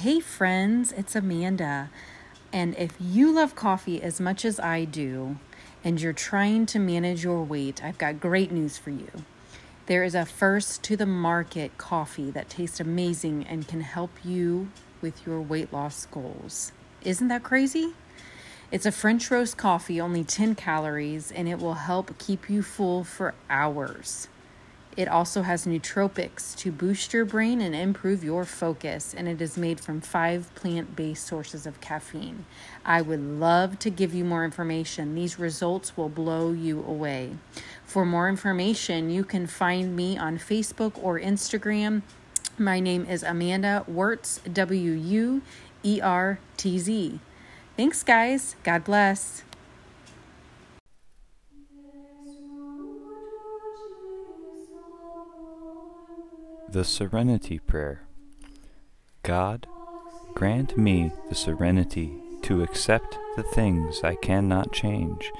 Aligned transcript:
Hey, 0.00 0.20
friends, 0.20 0.92
it's 0.92 1.16
Amanda. 1.16 1.88
And 2.52 2.76
if 2.76 2.92
you 3.00 3.32
love 3.32 3.54
coffee 3.54 4.02
as 4.02 4.20
much 4.20 4.44
as 4.44 4.60
I 4.60 4.84
do, 4.84 5.38
and 5.82 5.98
you're 5.98 6.12
trying 6.12 6.66
to 6.66 6.78
manage 6.78 7.24
your 7.24 7.42
weight, 7.42 7.82
I've 7.82 7.96
got 7.96 8.20
great 8.20 8.52
news 8.52 8.76
for 8.76 8.90
you. 8.90 9.08
There 9.86 10.04
is 10.04 10.14
a 10.14 10.26
first 10.26 10.82
to 10.82 10.98
the 10.98 11.06
market 11.06 11.78
coffee 11.78 12.30
that 12.32 12.50
tastes 12.50 12.78
amazing 12.78 13.46
and 13.48 13.66
can 13.66 13.80
help 13.80 14.10
you 14.22 14.68
with 15.00 15.26
your 15.26 15.40
weight 15.40 15.72
loss 15.72 16.04
goals. 16.04 16.72
Isn't 17.00 17.28
that 17.28 17.42
crazy? 17.42 17.94
It's 18.70 18.84
a 18.84 18.92
French 18.92 19.30
roast 19.30 19.56
coffee, 19.56 19.98
only 19.98 20.24
10 20.24 20.56
calories, 20.56 21.32
and 21.32 21.48
it 21.48 21.58
will 21.58 21.72
help 21.72 22.18
keep 22.18 22.50
you 22.50 22.62
full 22.62 23.02
for 23.02 23.32
hours. 23.48 24.28
It 24.96 25.08
also 25.08 25.42
has 25.42 25.66
nootropics 25.66 26.56
to 26.56 26.72
boost 26.72 27.12
your 27.12 27.26
brain 27.26 27.60
and 27.60 27.74
improve 27.74 28.24
your 28.24 28.46
focus, 28.46 29.12
and 29.14 29.28
it 29.28 29.42
is 29.42 29.58
made 29.58 29.78
from 29.78 30.00
five 30.00 30.54
plant 30.54 30.96
based 30.96 31.26
sources 31.26 31.66
of 31.66 31.82
caffeine. 31.82 32.46
I 32.84 33.02
would 33.02 33.20
love 33.20 33.78
to 33.80 33.90
give 33.90 34.14
you 34.14 34.24
more 34.24 34.44
information. 34.44 35.14
These 35.14 35.38
results 35.38 35.98
will 35.98 36.08
blow 36.08 36.52
you 36.52 36.82
away. 36.82 37.36
For 37.84 38.06
more 38.06 38.28
information, 38.28 39.10
you 39.10 39.22
can 39.22 39.46
find 39.46 39.94
me 39.94 40.16
on 40.16 40.38
Facebook 40.38 40.92
or 41.02 41.20
Instagram. 41.20 42.00
My 42.56 42.80
name 42.80 43.04
is 43.04 43.22
Amanda 43.22 43.84
Wuertz, 43.90 44.40
W 44.50 44.92
U 44.92 45.42
E 45.82 46.00
R 46.00 46.38
T 46.56 46.78
Z. 46.78 47.20
Thanks, 47.76 48.02
guys. 48.02 48.56
God 48.64 48.82
bless. 48.84 49.45
The 56.76 56.84
Serenity 56.84 57.58
Prayer. 57.58 58.02
God, 59.22 59.66
grant 60.34 60.76
me 60.76 61.10
the 61.30 61.34
serenity 61.34 62.12
to 62.42 62.62
accept 62.62 63.16
the 63.34 63.42
things 63.42 64.02
I 64.04 64.14
cannot 64.16 64.74
change, 64.74 65.32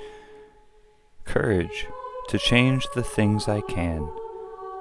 courage 1.26 1.88
to 2.30 2.38
change 2.38 2.86
the 2.94 3.02
things 3.02 3.48
I 3.48 3.60
can, 3.60 4.10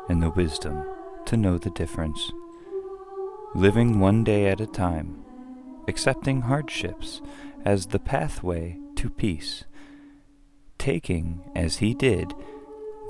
and 0.07 0.23
the 0.23 0.29
wisdom 0.29 0.85
to 1.25 1.35
know 1.35 1.57
the 1.57 1.71
difference. 1.71 2.31
Living 3.53 3.99
one 3.99 4.23
day 4.23 4.47
at 4.47 4.61
a 4.61 4.65
time, 4.65 5.25
accepting 5.89 6.43
hardships 6.43 7.21
as 7.65 7.87
the 7.87 7.99
pathway 7.99 8.77
to 8.95 9.09
peace, 9.09 9.65
taking, 10.77 11.51
as 11.53 11.79
he 11.79 11.93
did, 11.93 12.33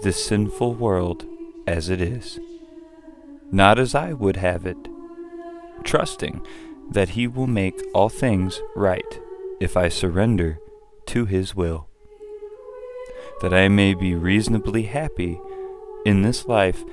this 0.01 0.25
sinful 0.25 0.73
world 0.73 1.27
as 1.67 1.89
it 1.89 2.01
is 2.01 2.39
not 3.55 3.79
as 3.79 3.95
I 3.95 4.11
would 4.11 4.35
have 4.35 4.65
it, 4.65 4.77
trusting 5.85 6.45
that 6.91 7.09
He 7.09 7.25
will 7.25 7.47
make 7.47 7.81
all 7.93 8.09
things 8.09 8.61
right 8.75 9.19
if 9.61 9.77
I 9.77 9.87
surrender 9.87 10.59
to 11.05 11.23
His 11.23 11.55
will, 11.55 11.87
that 13.41 13.53
I 13.53 13.69
may 13.69 13.93
be 13.93 14.13
reasonably 14.13 14.83
happy 14.83 15.39
in 16.05 16.21
this 16.21 16.47
life 16.47 16.83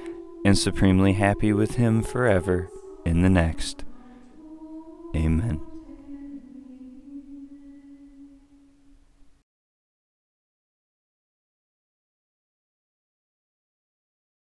and 0.44 0.56
supremely 0.56 1.14
happy 1.14 1.52
with 1.52 1.74
Him 1.74 2.00
forever 2.00 2.70
in 3.04 3.22
the 3.22 3.28
next. 3.28 3.84
Amen. 5.16 5.60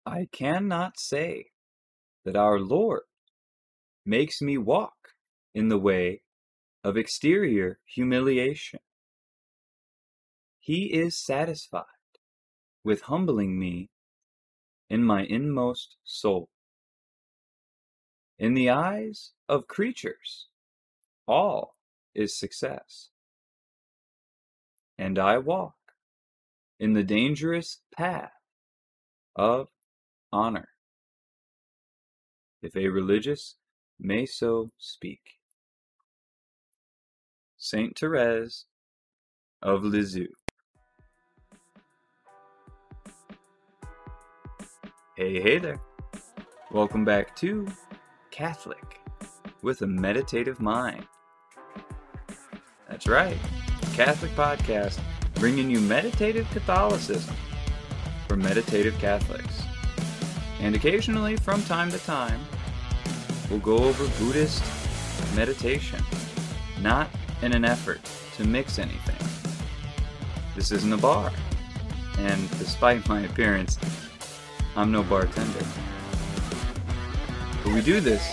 I 0.05 0.27
cannot 0.29 0.99
say 0.99 1.45
that 2.25 2.35
our 2.35 2.59
Lord 2.59 3.01
makes 4.05 4.41
me 4.41 4.57
walk 4.57 5.09
in 5.53 5.69
the 5.69 5.77
way 5.77 6.21
of 6.83 6.97
exterior 6.97 7.79
humiliation. 7.85 8.79
He 10.59 10.85
is 10.93 11.17
satisfied 11.17 11.85
with 12.83 13.01
humbling 13.03 13.59
me 13.59 13.89
in 14.89 15.03
my 15.03 15.23
inmost 15.23 15.95
soul. 16.03 16.49
In 18.37 18.53
the 18.55 18.69
eyes 18.69 19.31
of 19.47 19.67
creatures, 19.67 20.47
all 21.27 21.75
is 22.13 22.37
success. 22.37 23.09
And 24.97 25.17
I 25.17 25.37
walk 25.37 25.75
in 26.79 26.93
the 26.93 27.03
dangerous 27.03 27.81
path 27.95 28.33
of 29.35 29.69
honor 30.31 30.70
if 32.61 32.75
a 32.75 32.87
religious 32.87 33.55
may 33.99 34.25
so 34.25 34.71
speak. 34.77 35.19
Saint 37.57 37.97
Therese 37.97 38.65
of 39.61 39.83
Lisieux. 39.83 40.27
Hey, 45.15 45.41
hey 45.41 45.59
there. 45.59 45.79
Welcome 46.71 47.05
back 47.05 47.35
to 47.37 47.67
Catholic 48.31 48.99
with 49.61 49.81
a 49.81 49.87
Meditative 49.87 50.59
Mind. 50.59 51.05
That's 52.89 53.07
right, 53.07 53.37
Catholic 53.93 54.31
podcast 54.31 54.99
bringing 55.35 55.71
you 55.71 55.79
meditative 55.79 56.47
Catholicism 56.51 57.35
for 58.27 58.35
meditative 58.35 58.97
Catholics. 58.99 59.63
And 60.61 60.75
occasionally, 60.75 61.37
from 61.37 61.63
time 61.63 61.89
to 61.89 61.97
time, 61.97 62.39
we'll 63.49 63.59
go 63.59 63.79
over 63.79 64.07
Buddhist 64.23 64.63
meditation, 65.35 65.99
not 66.81 67.09
in 67.41 67.53
an 67.53 67.65
effort 67.65 67.99
to 68.37 68.47
mix 68.47 68.77
anything. 68.77 69.15
This 70.55 70.71
isn't 70.71 70.93
a 70.93 70.97
bar, 70.97 71.31
and 72.19 72.49
despite 72.59 73.09
my 73.09 73.21
appearance, 73.21 73.79
I'm 74.75 74.91
no 74.91 75.01
bartender. 75.01 75.65
But 77.63 77.73
we 77.73 77.81
do 77.81 77.99
this 77.99 78.23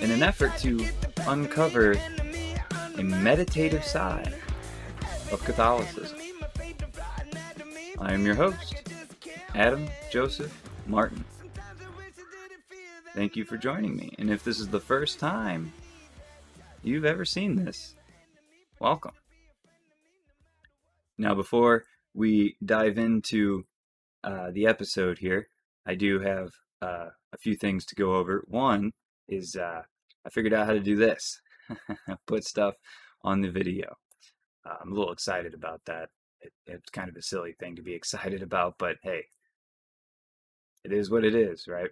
in 0.00 0.10
an 0.10 0.22
effort 0.22 0.58
to 0.58 0.86
uncover 1.26 1.94
a 2.98 3.02
meditative 3.02 3.84
side 3.84 4.34
of 5.32 5.42
Catholicism. 5.44 6.18
I 7.98 8.12
am 8.12 8.26
your 8.26 8.34
host, 8.34 8.82
Adam 9.54 9.88
Joseph 10.10 10.52
Martin. 10.86 11.24
Thank 13.20 13.36
you 13.36 13.44
for 13.44 13.58
joining 13.58 13.96
me. 13.96 14.14
And 14.18 14.30
if 14.30 14.44
this 14.44 14.58
is 14.58 14.68
the 14.68 14.80
first 14.80 15.20
time 15.20 15.74
you've 16.82 17.04
ever 17.04 17.26
seen 17.26 17.54
this, 17.54 17.94
welcome. 18.78 19.12
Now, 21.18 21.34
before 21.34 21.84
we 22.14 22.56
dive 22.64 22.96
into 22.96 23.66
uh, 24.24 24.52
the 24.52 24.66
episode 24.66 25.18
here, 25.18 25.48
I 25.84 25.96
do 25.96 26.18
have 26.20 26.48
uh, 26.80 27.08
a 27.34 27.38
few 27.38 27.56
things 27.56 27.84
to 27.84 27.94
go 27.94 28.14
over. 28.14 28.42
One 28.48 28.90
is 29.28 29.54
uh, 29.54 29.82
I 30.26 30.30
figured 30.30 30.54
out 30.54 30.64
how 30.64 30.72
to 30.72 30.80
do 30.80 30.96
this 30.96 31.42
put 32.26 32.44
stuff 32.44 32.76
on 33.22 33.42
the 33.42 33.50
video. 33.50 33.96
Uh, 34.64 34.76
I'm 34.80 34.92
a 34.92 34.94
little 34.94 35.12
excited 35.12 35.52
about 35.52 35.82
that. 35.84 36.08
It, 36.40 36.54
it's 36.64 36.88
kind 36.88 37.10
of 37.10 37.16
a 37.16 37.22
silly 37.22 37.52
thing 37.60 37.76
to 37.76 37.82
be 37.82 37.92
excited 38.00 38.42
about, 38.42 38.76
but 38.78 38.96
hey, 39.02 39.24
it 40.84 40.92
is 40.94 41.10
what 41.10 41.26
it 41.26 41.34
is, 41.34 41.68
right? 41.68 41.90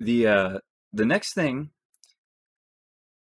The 0.00 0.26
uh, 0.26 0.58
the 0.92 1.06
next 1.06 1.34
thing 1.34 1.70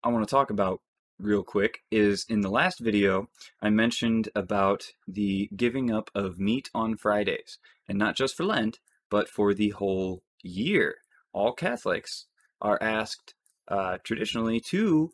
I 0.03 0.09
want 0.09 0.27
to 0.27 0.31
talk 0.31 0.49
about 0.49 0.81
real 1.17 1.43
quick 1.43 1.79
is 1.91 2.25
in 2.29 2.41
the 2.41 2.49
last 2.49 2.79
video 2.79 3.27
I 3.61 3.69
mentioned 3.69 4.29
about 4.35 4.93
the 5.07 5.49
giving 5.55 5.91
up 5.91 6.09
of 6.13 6.39
meat 6.39 6.69
on 6.73 6.95
Fridays, 6.95 7.57
and 7.87 7.97
not 7.97 8.15
just 8.15 8.35
for 8.37 8.45
Lent, 8.45 8.79
but 9.09 9.27
for 9.27 9.53
the 9.53 9.69
whole 9.69 10.23
year. 10.43 10.97
All 11.33 11.53
Catholics 11.53 12.27
are 12.61 12.81
asked 12.81 13.33
uh, 13.67 13.97
traditionally 14.03 14.59
to 14.69 15.11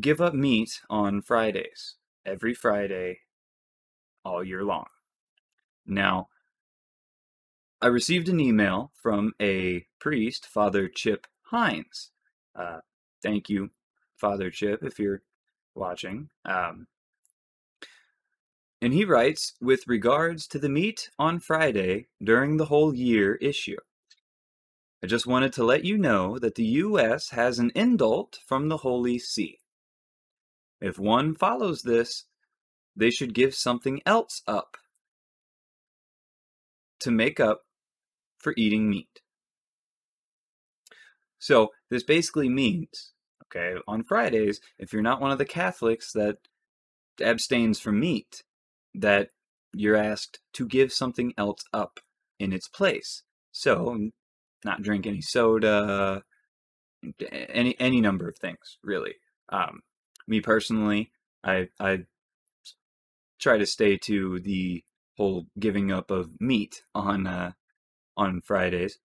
give 0.00 0.20
up 0.20 0.34
meat 0.34 0.80
on 0.90 1.22
Fridays, 1.22 1.94
every 2.26 2.52
Friday, 2.52 3.20
all 4.24 4.42
year 4.42 4.64
long. 4.64 4.86
Now, 5.86 6.28
I 7.84 7.88
received 7.88 8.30
an 8.30 8.40
email 8.40 8.92
from 8.94 9.34
a 9.38 9.84
priest, 10.00 10.46
Father 10.46 10.88
Chip 10.88 11.26
Hines. 11.42 12.12
Uh, 12.56 12.78
thank 13.22 13.50
you, 13.50 13.72
Father 14.16 14.48
Chip, 14.48 14.82
if 14.82 14.98
you're 14.98 15.20
watching. 15.74 16.30
Um, 16.46 16.86
and 18.80 18.94
he 18.94 19.04
writes 19.04 19.52
with 19.60 19.86
regards 19.86 20.46
to 20.46 20.58
the 20.58 20.70
meat 20.70 21.10
on 21.18 21.40
Friday 21.40 22.06
during 22.22 22.56
the 22.56 22.64
whole 22.64 22.94
year 22.94 23.34
issue. 23.34 23.76
I 25.02 25.06
just 25.06 25.26
wanted 25.26 25.52
to 25.52 25.62
let 25.62 25.84
you 25.84 25.98
know 25.98 26.38
that 26.38 26.54
the 26.54 26.64
U.S. 26.64 27.32
has 27.32 27.58
an 27.58 27.70
indult 27.72 28.36
from 28.46 28.70
the 28.70 28.78
Holy 28.78 29.18
See. 29.18 29.58
If 30.80 30.98
one 30.98 31.34
follows 31.34 31.82
this, 31.82 32.24
they 32.96 33.10
should 33.10 33.34
give 33.34 33.54
something 33.54 34.00
else 34.06 34.40
up 34.46 34.78
to 37.00 37.10
make 37.10 37.38
up 37.38 37.64
for 38.44 38.54
eating 38.56 38.88
meat. 38.88 39.22
So 41.38 41.70
this 41.90 42.04
basically 42.04 42.48
means, 42.48 43.12
okay, 43.44 43.80
on 43.88 44.04
Fridays, 44.04 44.60
if 44.78 44.92
you're 44.92 45.02
not 45.02 45.20
one 45.20 45.32
of 45.32 45.38
the 45.38 45.44
Catholics 45.44 46.12
that 46.12 46.36
abstains 47.20 47.80
from 47.80 47.98
meat, 47.98 48.44
that 48.94 49.30
you're 49.72 49.96
asked 49.96 50.38
to 50.54 50.66
give 50.66 50.92
something 50.92 51.34
else 51.36 51.64
up 51.72 51.98
in 52.38 52.52
its 52.52 52.68
place. 52.68 53.22
So, 53.50 54.10
not 54.64 54.82
drink 54.82 55.06
any 55.06 55.20
soda, 55.20 56.22
any 57.30 57.76
any 57.78 58.00
number 58.00 58.28
of 58.28 58.38
things, 58.38 58.78
really. 58.82 59.14
Um, 59.48 59.80
me 60.26 60.40
personally, 60.40 61.10
I 61.42 61.68
I 61.78 62.04
try 63.40 63.58
to 63.58 63.66
stay 63.66 63.98
to 63.98 64.40
the 64.40 64.82
whole 65.16 65.46
giving 65.58 65.92
up 65.92 66.10
of 66.10 66.30
meat 66.40 66.82
on 66.94 67.26
uh, 67.26 67.52
on 68.16 68.40
Fridays 68.40 68.98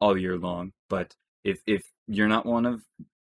all 0.00 0.16
year 0.16 0.36
long. 0.36 0.72
But 0.88 1.14
if 1.44 1.60
if 1.66 1.90
you're 2.06 2.28
not 2.28 2.46
one 2.46 2.66
of 2.66 2.82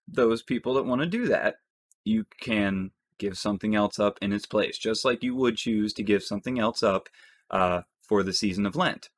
those 0.07 0.41
people 0.41 0.73
that 0.75 0.85
want 0.85 1.01
to 1.01 1.07
do 1.07 1.27
that, 1.27 1.55
you 2.03 2.25
can 2.39 2.91
give 3.17 3.37
something 3.37 3.75
else 3.75 3.99
up 3.99 4.17
in 4.21 4.31
its 4.33 4.45
place, 4.45 4.77
just 4.77 5.05
like 5.05 5.23
you 5.23 5.35
would 5.35 5.57
choose 5.57 5.93
to 5.93 6.03
give 6.03 6.23
something 6.23 6.57
else 6.59 6.81
up 6.81 7.09
uh, 7.51 7.81
for 8.01 8.23
the 8.23 8.33
season 8.33 8.65
of 8.65 8.75
Lent, 8.75 9.09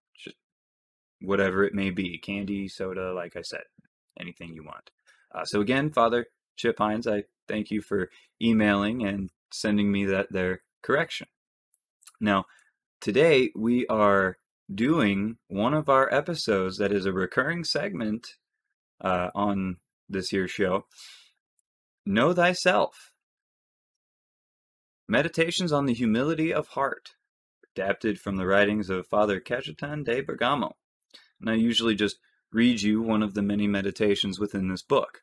whatever 1.21 1.63
it 1.63 1.73
may 1.73 1.91
be, 1.91 2.17
candy, 2.17 2.67
soda, 2.67 3.13
like 3.13 3.35
I 3.35 3.41
said, 3.41 3.63
anything 4.19 4.53
you 4.53 4.63
want. 4.63 4.89
Uh, 5.33 5.45
so 5.45 5.61
again, 5.61 5.91
Father 5.91 6.27
Chip 6.57 6.77
Hines, 6.79 7.07
I 7.07 7.23
thank 7.47 7.71
you 7.71 7.81
for 7.81 8.09
emailing 8.41 9.05
and 9.05 9.29
sending 9.51 9.91
me 9.91 10.05
that 10.05 10.31
their 10.31 10.61
correction. 10.81 11.27
Now, 12.19 12.45
today 12.99 13.51
we 13.55 13.87
are 13.87 14.37
doing 14.73 15.37
one 15.47 15.73
of 15.73 15.89
our 15.89 16.13
episodes 16.13 16.77
that 16.77 16.91
is 16.91 17.05
a 17.05 17.11
recurring 17.11 17.63
segment 17.63 18.35
uh, 19.01 19.29
on 19.35 19.77
this 20.07 20.29
here 20.29 20.47
show. 20.47 20.85
Know 22.05 22.33
thyself. 22.33 23.13
Meditations 25.07 25.71
on 25.71 25.85
the 25.85 25.93
humility 25.93 26.53
of 26.53 26.69
heart, 26.69 27.11
adapted 27.75 28.19
from 28.19 28.37
the 28.37 28.45
writings 28.45 28.89
of 28.89 29.07
Father 29.07 29.39
Cajetan 29.39 30.05
de 30.05 30.21
Bergamo. 30.21 30.75
And 31.39 31.49
I 31.49 31.55
usually 31.55 31.95
just 31.95 32.17
read 32.51 32.81
you 32.81 33.01
one 33.01 33.23
of 33.23 33.33
the 33.33 33.41
many 33.41 33.67
meditations 33.67 34.39
within 34.39 34.69
this 34.69 34.83
book. 34.83 35.21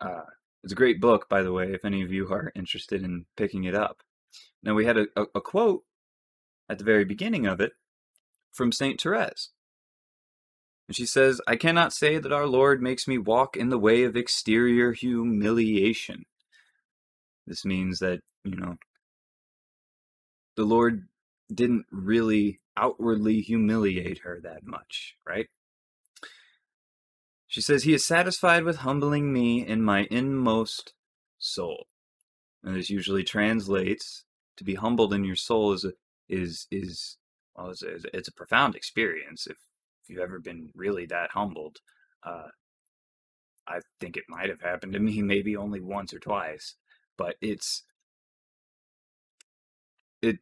Uh, 0.00 0.22
it's 0.62 0.72
a 0.72 0.76
great 0.76 1.00
book, 1.00 1.28
by 1.28 1.42
the 1.42 1.52
way, 1.52 1.72
if 1.72 1.84
any 1.84 2.02
of 2.02 2.12
you 2.12 2.28
are 2.28 2.52
interested 2.54 3.02
in 3.02 3.26
picking 3.36 3.64
it 3.64 3.74
up. 3.74 4.02
Now, 4.62 4.74
we 4.74 4.84
had 4.84 4.98
a, 4.98 5.06
a, 5.16 5.24
a 5.36 5.40
quote 5.40 5.82
at 6.68 6.78
the 6.78 6.84
very 6.84 7.04
beginning 7.04 7.46
of 7.46 7.60
it 7.60 7.72
from 8.56 8.72
St. 8.72 9.00
Therese. 9.00 9.50
And 10.88 10.96
she 10.96 11.06
says, 11.06 11.40
I 11.46 11.56
cannot 11.56 11.92
say 11.92 12.18
that 12.18 12.32
our 12.32 12.46
Lord 12.46 12.80
makes 12.80 13.06
me 13.06 13.18
walk 13.18 13.56
in 13.56 13.70
the 13.70 13.78
way 13.78 14.04
of 14.04 14.16
exterior 14.16 14.92
humiliation. 14.92 16.24
This 17.46 17.64
means 17.64 17.98
that, 17.98 18.20
you 18.44 18.56
know, 18.56 18.76
the 20.56 20.64
Lord 20.64 21.06
didn't 21.52 21.86
really 21.90 22.60
outwardly 22.76 23.40
humiliate 23.40 24.20
her 24.20 24.40
that 24.42 24.64
much, 24.64 25.16
right? 25.26 25.46
She 27.46 27.60
says, 27.60 27.84
He 27.84 27.94
is 27.94 28.04
satisfied 28.04 28.64
with 28.64 28.78
humbling 28.78 29.32
me 29.32 29.66
in 29.66 29.82
my 29.82 30.06
inmost 30.10 30.94
soul. 31.38 31.86
And 32.62 32.74
this 32.74 32.90
usually 32.90 33.22
translates 33.22 34.24
to 34.56 34.64
be 34.64 34.74
humbled 34.74 35.12
in 35.12 35.24
your 35.24 35.36
soul 35.36 35.72
is 35.72 35.86
is 36.28 36.66
is 36.70 37.16
well, 37.56 37.70
it's 37.70 37.82
a, 37.82 37.98
it's 38.12 38.28
a 38.28 38.32
profound 38.32 38.74
experience 38.74 39.46
if, 39.46 39.56
if 40.02 40.10
you've 40.10 40.20
ever 40.20 40.38
been 40.38 40.70
really 40.74 41.06
that 41.06 41.30
humbled. 41.32 41.78
Uh, 42.22 42.48
I 43.68 43.80
think 44.00 44.16
it 44.16 44.24
might 44.28 44.48
have 44.48 44.60
happened 44.60 44.92
to 44.92 45.00
me 45.00 45.22
maybe 45.22 45.56
only 45.56 45.80
once 45.80 46.12
or 46.12 46.18
twice, 46.18 46.76
but 47.16 47.36
it's 47.40 47.84
it 50.22 50.38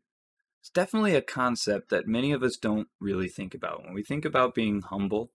it's 0.60 0.70
definitely 0.70 1.14
a 1.14 1.22
concept 1.22 1.90
that 1.90 2.06
many 2.06 2.32
of 2.32 2.42
us 2.42 2.56
don't 2.56 2.88
really 3.00 3.28
think 3.28 3.54
about. 3.54 3.84
When 3.84 3.94
we 3.94 4.02
think 4.02 4.24
about 4.24 4.54
being 4.54 4.82
humble, 4.82 5.30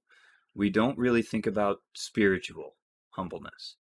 we 0.56 0.70
don't 0.70 0.98
really 0.98 1.22
think 1.22 1.46
about 1.46 1.78
spiritual 1.94 2.76
humbleness. 3.12 3.76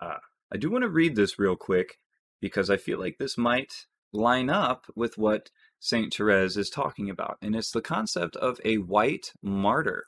Uh, 0.00 0.18
I 0.52 0.56
do 0.56 0.70
want 0.70 0.82
to 0.82 0.88
read 0.88 1.16
this 1.16 1.38
real 1.38 1.56
quick 1.56 1.98
because 2.40 2.70
I 2.70 2.76
feel 2.76 2.98
like 2.98 3.18
this 3.18 3.38
might 3.38 3.86
line 4.12 4.48
up 4.48 4.86
with 4.94 5.18
what 5.18 5.50
St. 5.84 6.14
Therese 6.14 6.56
is 6.56 6.70
talking 6.70 7.10
about, 7.10 7.36
and 7.42 7.54
it's 7.54 7.70
the 7.70 7.82
concept 7.82 8.36
of 8.36 8.58
a 8.64 8.78
white 8.78 9.34
martyr. 9.42 10.06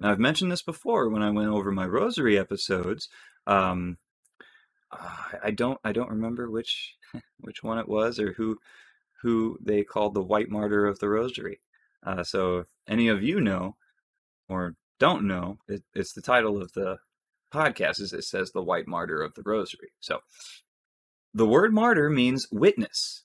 Now, 0.00 0.10
I've 0.10 0.18
mentioned 0.18 0.50
this 0.50 0.62
before 0.62 1.10
when 1.10 1.22
I 1.22 1.28
went 1.28 1.50
over 1.50 1.70
my 1.70 1.84
rosary 1.84 2.38
episodes. 2.38 3.10
Um, 3.46 3.98
I 4.90 5.50
don't 5.50 5.78
I 5.84 5.92
don't 5.92 6.08
remember 6.08 6.50
which 6.50 6.94
which 7.40 7.62
one 7.62 7.76
it 7.76 7.86
was 7.86 8.18
or 8.18 8.32
who 8.32 8.58
who 9.20 9.58
they 9.60 9.84
called 9.84 10.14
the 10.14 10.22
white 10.22 10.48
martyr 10.48 10.86
of 10.86 10.98
the 10.98 11.10
rosary. 11.10 11.60
Uh, 12.02 12.24
so, 12.24 12.64
any 12.88 13.08
of 13.08 13.22
you 13.22 13.38
know 13.38 13.76
or 14.48 14.76
don't 14.98 15.24
know, 15.24 15.58
it, 15.68 15.82
it's 15.94 16.14
the 16.14 16.22
title 16.22 16.56
of 16.56 16.72
the 16.72 17.00
podcast. 17.52 18.00
Is 18.00 18.14
it 18.14 18.24
says 18.24 18.52
the 18.52 18.62
white 18.62 18.88
martyr 18.88 19.20
of 19.20 19.34
the 19.34 19.42
rosary. 19.44 19.90
So, 20.00 20.20
the 21.34 21.46
word 21.46 21.74
martyr 21.74 22.08
means 22.08 22.46
witness 22.50 23.24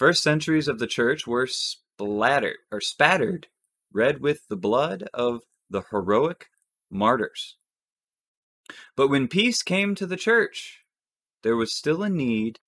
First 0.00 0.22
centuries 0.22 0.66
of 0.66 0.78
the 0.78 0.86
church 0.86 1.26
were 1.26 1.46
splattered 1.46 2.56
or 2.72 2.80
spattered 2.80 3.48
red 3.92 4.22
with 4.22 4.48
the 4.48 4.56
blood 4.56 5.06
of 5.12 5.42
the 5.68 5.82
heroic 5.90 6.46
martyrs. 6.90 7.58
But 8.96 9.08
when 9.08 9.28
peace 9.28 9.62
came 9.62 9.94
to 9.96 10.06
the 10.06 10.16
church, 10.16 10.84
there 11.42 11.54
was 11.54 11.76
still 11.76 12.02
a 12.02 12.08
need 12.08 12.60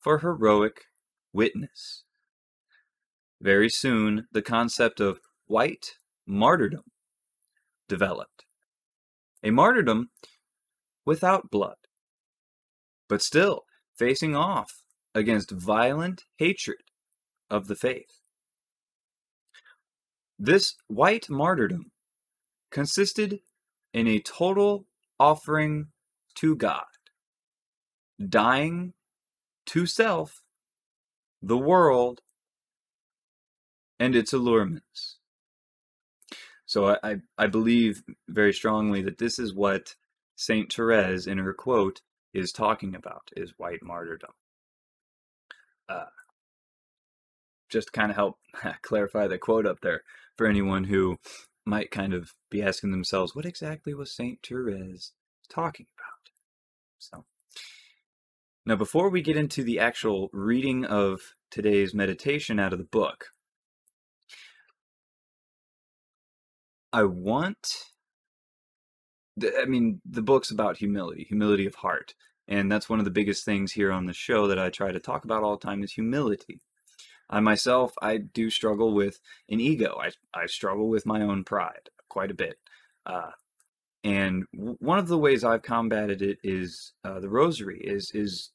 for 0.00 0.18
heroic 0.18 0.86
witness. 1.32 2.02
Very 3.40 3.68
soon, 3.68 4.26
the 4.32 4.42
concept 4.42 4.98
of 4.98 5.20
white 5.46 5.92
martyrdom 6.26 6.90
developed. 7.88 8.46
A 9.44 9.52
martyrdom 9.52 10.10
without 11.06 11.52
blood, 11.52 11.76
but 13.08 13.22
still 13.22 13.62
facing 13.96 14.34
off 14.34 14.80
against 15.14 15.50
violent 15.50 16.24
hatred 16.38 16.78
of 17.50 17.66
the 17.66 17.74
faith. 17.74 18.20
This 20.38 20.76
white 20.86 21.28
martyrdom 21.28 21.90
consisted 22.70 23.40
in 23.92 24.06
a 24.06 24.20
total 24.20 24.86
offering 25.18 25.88
to 26.36 26.56
God, 26.56 26.84
dying 28.26 28.94
to 29.66 29.86
self, 29.86 30.40
the 31.42 31.58
world, 31.58 32.20
and 33.98 34.14
its 34.14 34.32
allurements. 34.32 35.18
So 36.64 36.96
I, 37.02 37.16
I 37.36 37.48
believe 37.48 38.02
very 38.28 38.52
strongly 38.52 39.02
that 39.02 39.18
this 39.18 39.38
is 39.38 39.52
what 39.52 39.96
Saint 40.36 40.72
Therese 40.72 41.26
in 41.26 41.38
her 41.38 41.52
quote 41.52 42.00
is 42.32 42.52
talking 42.52 42.94
about 42.94 43.28
is 43.36 43.52
white 43.58 43.82
martyrdom 43.82 44.30
uh, 45.90 46.06
just 47.68 47.92
kind 47.92 48.10
of 48.10 48.16
help 48.16 48.36
clarify 48.82 49.26
the 49.26 49.38
quote 49.38 49.66
up 49.66 49.80
there 49.80 50.02
for 50.36 50.46
anyone 50.46 50.84
who 50.84 51.16
might 51.66 51.90
kind 51.90 52.14
of 52.14 52.32
be 52.50 52.62
asking 52.62 52.90
themselves, 52.90 53.34
what 53.34 53.46
exactly 53.46 53.94
was 53.94 54.14
Saint 54.14 54.40
Therese 54.46 55.12
talking 55.48 55.86
about? 55.96 56.32
So, 56.98 57.24
now 58.66 58.76
before 58.76 59.08
we 59.10 59.22
get 59.22 59.36
into 59.36 59.62
the 59.62 59.78
actual 59.78 60.28
reading 60.32 60.84
of 60.84 61.20
today's 61.50 61.94
meditation 61.94 62.58
out 62.58 62.72
of 62.72 62.78
the 62.78 62.84
book, 62.84 63.26
I 66.92 67.04
want. 67.04 67.68
I 69.58 69.64
mean, 69.64 70.02
the 70.04 70.22
book's 70.22 70.50
about 70.50 70.78
humility, 70.78 71.24
humility 71.28 71.64
of 71.64 71.76
heart. 71.76 72.14
And 72.50 72.70
that's 72.70 72.88
one 72.88 72.98
of 72.98 73.04
the 73.04 73.12
biggest 73.12 73.44
things 73.44 73.72
here 73.72 73.92
on 73.92 74.06
the 74.06 74.12
show 74.12 74.48
that 74.48 74.58
I 74.58 74.70
try 74.70 74.90
to 74.90 74.98
talk 74.98 75.24
about 75.24 75.44
all 75.44 75.56
the 75.56 75.64
time 75.64 75.84
is 75.84 75.92
humility. 75.92 76.60
I 77.30 77.38
myself, 77.38 77.94
I 78.02 78.16
do 78.16 78.50
struggle 78.50 78.92
with 78.92 79.20
an 79.48 79.60
ego. 79.60 79.98
I, 80.02 80.10
I 80.34 80.46
struggle 80.46 80.88
with 80.88 81.06
my 81.06 81.22
own 81.22 81.44
pride 81.44 81.88
quite 82.08 82.32
a 82.32 82.34
bit. 82.34 82.58
Uh, 83.06 83.30
and 84.02 84.46
w- 84.52 84.76
one 84.80 84.98
of 84.98 85.06
the 85.06 85.16
ways 85.16 85.44
I've 85.44 85.62
combated 85.62 86.22
it 86.22 86.38
is 86.42 86.92
uh, 87.04 87.20
the 87.20 87.28
rosary, 87.28 87.80
is, 87.84 88.10
is 88.12 88.50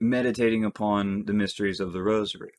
meditating 0.00 0.64
upon 0.64 1.26
the 1.26 1.32
mysteries 1.32 1.78
of 1.78 1.92
the 1.92 2.02
rosary. 2.02 2.54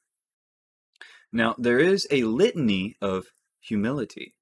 Now, 1.33 1.53
there 1.57 1.79
is 1.79 2.07
a 2.11 2.23
litany 2.23 2.95
of 3.01 3.25
humility. 3.59 4.35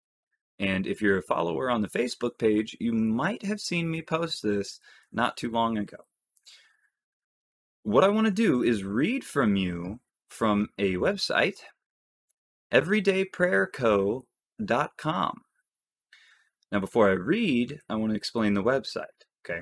And 0.62 0.86
if 0.86 1.02
you're 1.02 1.18
a 1.18 1.24
follower 1.24 1.72
on 1.72 1.82
the 1.82 1.90
Facebook 1.90 2.38
page, 2.38 2.78
you 2.80 2.94
might 2.94 3.44
have 3.44 3.60
seen 3.60 3.90
me 3.90 4.04
post 4.04 4.44
this 4.44 4.80
not 5.12 5.36
too 5.36 5.50
long 5.50 5.80
ago. 5.80 5.98
What 7.82 8.04
I 8.04 8.10
want 8.10 8.28
to 8.28 8.32
do 8.32 8.62
is 8.62 8.84
read 8.84 9.24
from 9.24 9.56
you 9.56 10.00
from 10.30 10.70
a 10.78 10.98
website, 10.98 11.62
everydayprayerco.com. 12.72 15.42
Now, 16.72 16.80
before 16.80 17.10
I 17.10 17.14
read, 17.14 17.80
I 17.90 17.96
want 17.96 18.12
to 18.12 18.18
explain 18.18 18.54
the 18.54 18.64
website. 18.64 19.06
Okay. 19.44 19.62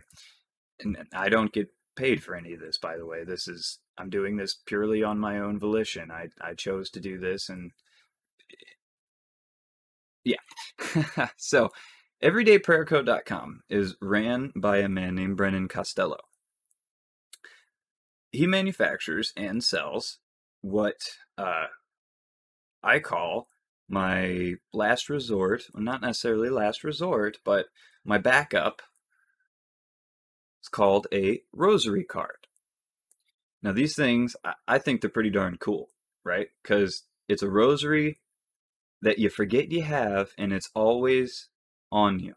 And 0.81 0.97
I 1.13 1.29
don't 1.29 1.53
get 1.53 1.69
paid 1.95 2.21
for 2.21 2.35
any 2.35 2.51
of 2.53 2.59
this, 2.59 2.77
by 2.77 2.97
the 2.97 3.05
way. 3.05 3.23
This 3.23 3.47
is, 3.47 3.79
I'm 3.97 4.09
doing 4.09 4.35
this 4.35 4.57
purely 4.65 5.01
on 5.01 5.17
my 5.17 5.39
own 5.39 5.59
volition. 5.59 6.11
I, 6.11 6.27
I 6.41 6.55
chose 6.55 6.89
to 6.89 6.99
do 6.99 7.17
this 7.17 7.47
and 7.47 7.71
yeah. 10.23 11.27
so, 11.37 11.69
everydayprayerco.com 12.23 13.61
is 13.69 13.95
ran 14.01 14.51
by 14.55 14.77
a 14.77 14.89
man 14.89 15.15
named 15.15 15.37
Brennan 15.37 15.67
Costello. 15.67 16.19
He 18.31 18.45
manufactures 18.45 19.33
and 19.35 19.63
sells 19.63 20.19
what 20.61 20.97
uh, 21.37 21.67
I 22.83 22.99
call 22.99 23.47
my 23.89 24.55
last 24.71 25.09
resort, 25.09 25.63
well, 25.73 25.83
not 25.83 26.01
necessarily 26.01 26.49
last 26.49 26.83
resort, 26.83 27.37
but 27.43 27.65
my 28.05 28.17
backup. 28.17 28.81
It's 30.61 30.69
called 30.69 31.07
a 31.11 31.41
rosary 31.53 32.03
card. 32.03 32.47
Now, 33.63 33.71
these 33.71 33.95
things, 33.95 34.35
I 34.67 34.77
think 34.77 35.01
they're 35.01 35.09
pretty 35.09 35.31
darn 35.31 35.57
cool, 35.59 35.89
right? 36.23 36.47
Because 36.61 37.03
it's 37.27 37.43
a 37.43 37.49
rosary 37.49 38.19
that 39.01 39.19
you 39.19 39.29
forget 39.29 39.71
you 39.71 39.81
have, 39.83 40.31
and 40.37 40.51
it's 40.51 40.69
always 40.75 41.49
on 41.91 42.19
you. 42.19 42.33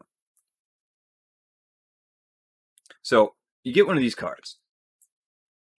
So, 3.01 3.35
you 3.63 3.73
get 3.73 3.87
one 3.87 3.97
of 3.97 4.01
these 4.01 4.15
cards. 4.15 4.57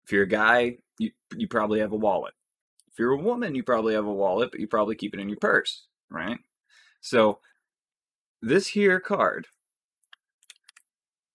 If 0.04 0.12
you're 0.12 0.24
a 0.24 0.28
guy, 0.28 0.78
you, 0.98 1.10
you 1.36 1.48
probably 1.48 1.80
have 1.80 1.92
a 1.92 1.96
wallet. 1.96 2.34
If 2.92 2.98
you're 2.98 3.12
a 3.12 3.22
woman, 3.22 3.54
you 3.54 3.62
probably 3.62 3.94
have 3.94 4.06
a 4.06 4.12
wallet, 4.12 4.50
but 4.50 4.60
you 4.60 4.68
probably 4.68 4.94
keep 4.94 5.14
it 5.14 5.20
in 5.20 5.28
your 5.28 5.38
purse, 5.38 5.86
right? 6.10 6.38
So 7.00 7.40
this 8.40 8.68
here 8.68 9.00
card 9.00 9.46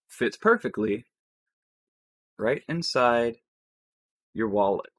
fits 0.08 0.36
perfectly 0.36 1.06
right 2.38 2.62
inside 2.68 3.36
your 4.32 4.48
wallet. 4.48 4.90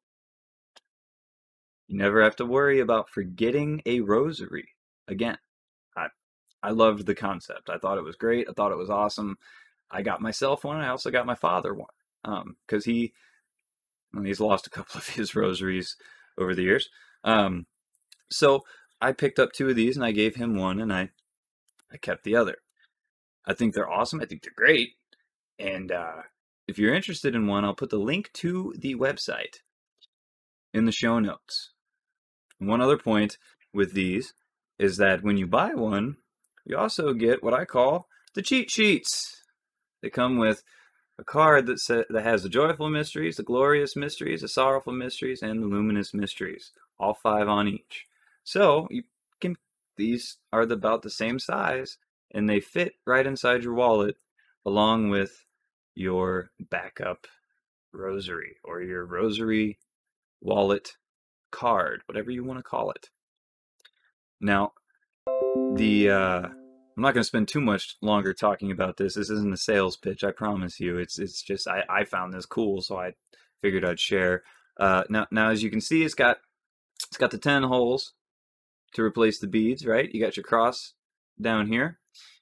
You 1.91 1.97
never 1.97 2.23
have 2.23 2.37
to 2.37 2.45
worry 2.45 2.79
about 2.79 3.09
forgetting 3.09 3.81
a 3.85 3.99
rosary 3.99 4.69
again. 5.09 5.37
I 5.97 6.07
I 6.63 6.69
loved 6.69 7.05
the 7.05 7.13
concept. 7.13 7.69
I 7.69 7.77
thought 7.77 7.97
it 7.97 8.03
was 8.05 8.15
great. 8.15 8.47
I 8.49 8.53
thought 8.53 8.71
it 8.71 8.77
was 8.77 8.89
awesome. 8.89 9.37
I 9.91 10.01
got 10.01 10.21
myself 10.21 10.63
one. 10.63 10.77
I 10.77 10.87
also 10.87 11.11
got 11.11 11.25
my 11.25 11.35
father 11.35 11.73
one 11.73 12.55
because 12.65 12.87
um, 12.87 12.91
he 12.93 13.11
well, 14.13 14.23
he's 14.23 14.39
lost 14.39 14.67
a 14.67 14.69
couple 14.69 14.97
of 14.99 15.09
his 15.09 15.35
rosaries 15.35 15.97
over 16.37 16.55
the 16.55 16.63
years. 16.63 16.87
Um, 17.25 17.65
so 18.29 18.61
I 19.01 19.11
picked 19.11 19.37
up 19.37 19.51
two 19.51 19.67
of 19.67 19.75
these 19.75 19.97
and 19.97 20.05
I 20.05 20.13
gave 20.13 20.35
him 20.37 20.55
one 20.55 20.79
and 20.79 20.93
I, 20.93 21.09
I 21.91 21.97
kept 21.97 22.23
the 22.23 22.37
other. 22.37 22.55
I 23.45 23.53
think 23.53 23.73
they're 23.73 23.89
awesome. 23.89 24.21
I 24.21 24.25
think 24.25 24.43
they're 24.43 24.53
great. 24.55 24.91
And 25.59 25.91
uh, 25.91 26.21
if 26.69 26.79
you're 26.79 26.95
interested 26.95 27.35
in 27.35 27.47
one, 27.47 27.65
I'll 27.65 27.75
put 27.75 27.89
the 27.89 27.97
link 27.97 28.31
to 28.35 28.73
the 28.77 28.95
website 28.95 29.57
in 30.73 30.85
the 30.85 30.93
show 30.93 31.19
notes. 31.19 31.70
One 32.61 32.79
other 32.79 32.97
point 32.97 33.39
with 33.73 33.93
these 33.93 34.33
is 34.77 34.97
that 34.97 35.23
when 35.23 35.35
you 35.35 35.47
buy 35.47 35.73
one, 35.73 36.17
you 36.63 36.77
also 36.77 37.13
get 37.13 37.43
what 37.43 37.55
I 37.55 37.65
call 37.65 38.07
the 38.35 38.43
cheat 38.43 38.69
sheets. 38.69 39.41
They 40.03 40.11
come 40.11 40.37
with 40.37 40.63
a 41.17 41.23
card 41.23 41.65
that 41.65 41.79
sa- 41.79 42.03
that 42.09 42.23
has 42.23 42.43
the 42.43 42.49
joyful 42.49 42.87
mysteries, 42.87 43.37
the 43.37 43.43
glorious 43.43 43.95
mysteries, 43.95 44.41
the 44.41 44.47
sorrowful 44.47 44.93
mysteries, 44.93 45.41
and 45.41 45.61
the 45.61 45.65
luminous 45.65 46.13
mysteries, 46.13 46.71
all 46.99 47.15
five 47.15 47.47
on 47.47 47.67
each. 47.67 48.05
So 48.43 48.87
you 48.91 49.03
can 49.39 49.57
these 49.97 50.37
are 50.53 50.61
about 50.61 51.01
the 51.01 51.09
same 51.09 51.39
size, 51.39 51.97
and 52.29 52.47
they 52.47 52.59
fit 52.59 52.93
right 53.07 53.25
inside 53.25 53.63
your 53.63 53.73
wallet, 53.73 54.17
along 54.67 55.09
with 55.09 55.45
your 55.95 56.51
backup 56.59 57.25
rosary 57.91 58.57
or 58.63 58.83
your 58.83 59.03
rosary 59.05 59.79
wallet 60.41 60.95
card, 61.51 62.01
whatever 62.05 62.31
you 62.31 62.43
want 62.43 62.59
to 62.59 62.63
call 62.63 62.91
it. 62.91 63.09
Now, 64.39 64.73
the 65.75 66.09
uh, 66.09 66.47
I'm 67.01 67.03
not 67.03 67.13
going 67.13 67.21
to 67.21 67.27
spend 67.27 67.47
too 67.47 67.61
much 67.61 67.95
longer 68.01 68.33
talking 68.33 68.71
about 68.71 68.97
this. 68.97 69.15
This 69.15 69.29
isn't 69.29 69.53
a 69.53 69.57
sales 69.57 69.97
pitch, 69.97 70.23
I 70.23 70.31
promise 70.31 70.79
you. 70.79 70.97
It's 70.97 71.19
it's 71.19 71.41
just 71.41 71.67
I, 71.67 71.83
I 71.89 72.03
found 72.03 72.33
this 72.33 72.45
cool, 72.45 72.81
so 72.81 72.97
I 72.97 73.13
figured 73.61 73.85
I'd 73.85 73.99
share. 73.99 74.43
Uh, 74.79 75.03
now 75.09 75.27
now 75.31 75.49
as 75.49 75.63
you 75.63 75.69
can 75.69 75.81
see, 75.81 76.03
it's 76.03 76.15
got 76.15 76.37
it's 77.07 77.17
got 77.17 77.31
the 77.31 77.37
ten 77.37 77.63
holes 77.63 78.13
to 78.93 79.03
replace 79.03 79.39
the 79.39 79.47
beads, 79.47 79.85
right? 79.85 80.13
You 80.13 80.21
got 80.21 80.35
your 80.35 80.43
cross 80.43 80.93
down 81.39 81.67
here, 81.67 81.99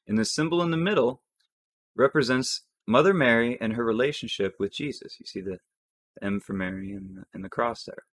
and 0.07 0.17
the 0.17 0.25
symbol 0.25 0.61
in 0.61 0.71
the 0.71 0.77
middle 0.77 1.21
represents 1.95 2.61
Mother 2.87 3.13
Mary 3.13 3.57
and 3.61 3.73
her 3.73 3.83
relationship 3.83 4.55
with 4.59 4.73
Jesus. 4.73 5.19
You 5.19 5.25
see 5.25 5.41
the 5.41 5.59
M 6.21 6.39
for 6.39 6.53
Mary 6.53 6.91
and 6.91 7.17
the, 7.17 7.23
and 7.33 7.45
the 7.45 7.49
cross 7.49 7.83
there. 7.83 8.03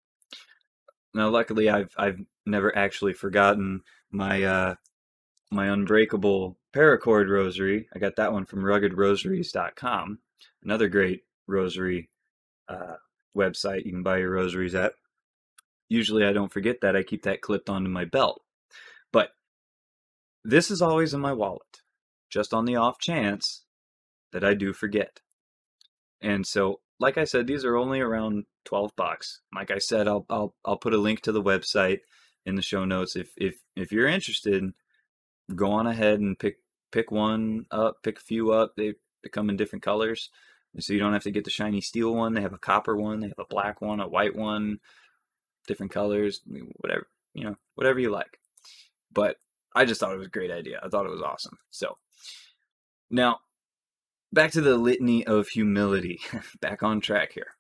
Now, 1.17 1.31
luckily, 1.31 1.71
I've 1.71 1.95
I've 1.97 2.21
never 2.45 2.77
actually 2.77 3.15
forgotten 3.15 3.81
my 4.11 4.43
uh, 4.43 4.75
my 5.51 5.69
unbreakable 5.69 6.59
paracord 6.75 7.31
rosary. 7.31 7.89
I 7.95 7.99
got 7.99 8.17
that 8.17 8.35
one 8.35 8.45
from 8.45 8.61
ruggedrosaries.com, 8.61 10.19
another 10.63 10.89
great 10.89 11.23
rosary 11.47 12.11
uh, 12.69 12.97
website 13.35 13.87
you 13.87 13.93
can 13.93 14.03
buy 14.03 14.19
your 14.19 14.31
rosaries 14.31 14.75
at. 14.75 14.93
Usually 15.89 16.23
I 16.23 16.35
don't 16.35 16.53
forget 16.53 16.83
that. 16.83 16.95
I 16.95 17.03
keep 17.03 17.23
that 17.23 17.41
clipped 17.41 17.71
onto 17.71 17.89
my 17.89 18.05
belt. 18.05 18.43
But 19.11 19.31
this 20.45 20.71
is 20.71 20.83
always 20.83 21.15
in 21.15 21.21
my 21.21 21.33
wallet, 21.33 21.81
just 22.29 22.53
on 22.53 22.67
the 22.67 22.77
off 22.77 22.99
chance 22.99 23.65
that 24.33 24.45
I 24.45 24.53
do 24.53 24.75
forget. 24.75 25.21
And 26.21 26.47
so, 26.47 26.81
like 26.99 27.19
I 27.19 27.25
said, 27.25 27.47
these 27.47 27.65
are 27.65 27.77
only 27.77 28.01
around 28.01 28.45
12 28.65 28.93
bucks. 28.97 29.41
Like 29.55 29.71
I 29.71 29.79
said, 29.79 30.09
I'll 30.09 30.27
I'll 30.31 30.55
I'll 30.65 30.79
put 30.79 30.95
a 30.95 30.99
link 30.99 31.21
to 31.23 31.33
the 31.33 31.43
website 31.43 32.01
in 32.45 32.55
the 32.55 32.63
show 32.63 32.85
notes 32.85 33.17
if 33.17 33.31
if 33.37 33.57
if 33.75 33.93
you're 33.93 34.09
interested 34.09 34.73
go 35.55 35.71
on 35.73 35.87
ahead 35.87 36.21
and 36.21 36.39
pick 36.39 36.57
pick 36.91 37.11
one 37.11 37.67
up, 37.71 38.03
pick 38.03 38.19
a 38.19 38.23
few 38.23 38.53
up. 38.53 38.75
They, 38.77 38.95
they 39.23 39.29
come 39.31 39.51
in 39.51 39.57
different 39.57 39.83
colors. 39.83 40.31
so 40.79 40.93
you 40.93 40.99
don't 40.99 41.13
have 41.13 41.25
to 41.25 41.31
get 41.31 41.45
the 41.45 41.51
shiny 41.51 41.81
steel 41.81 42.15
one. 42.15 42.35
They 42.35 42.43
have 42.43 42.53
a 42.53 42.59
copper 42.59 42.97
one, 42.97 43.21
they 43.21 43.29
have 43.29 43.39
a 43.39 43.45
black 43.45 43.81
one, 43.81 44.01
a 44.01 44.09
white 44.09 44.35
one, 44.35 44.79
different 45.67 45.93
colors, 45.93 46.41
whatever, 46.77 47.07
you 47.35 47.45
know, 47.45 47.57
whatever 47.75 48.01
you 48.01 48.11
like. 48.11 48.39
But 49.13 49.37
I 49.75 49.85
just 49.85 50.01
thought 50.01 50.13
it 50.13 50.19
was 50.19 50.29
a 50.29 50.31
great 50.31 50.51
idea. 50.51 50.81
I 50.83 50.89
thought 50.89 51.07
it 51.07 51.13
was 51.13 51.23
awesome. 51.23 51.59
So 51.71 51.97
now 53.11 53.41
back 54.33 54.53
to 54.53 54.61
the 54.61 54.77
litany 54.77 55.27
of 55.27 55.49
humility. 55.49 56.21
back 56.61 56.83
on 56.83 57.01
track 57.01 57.33
here. 57.33 57.55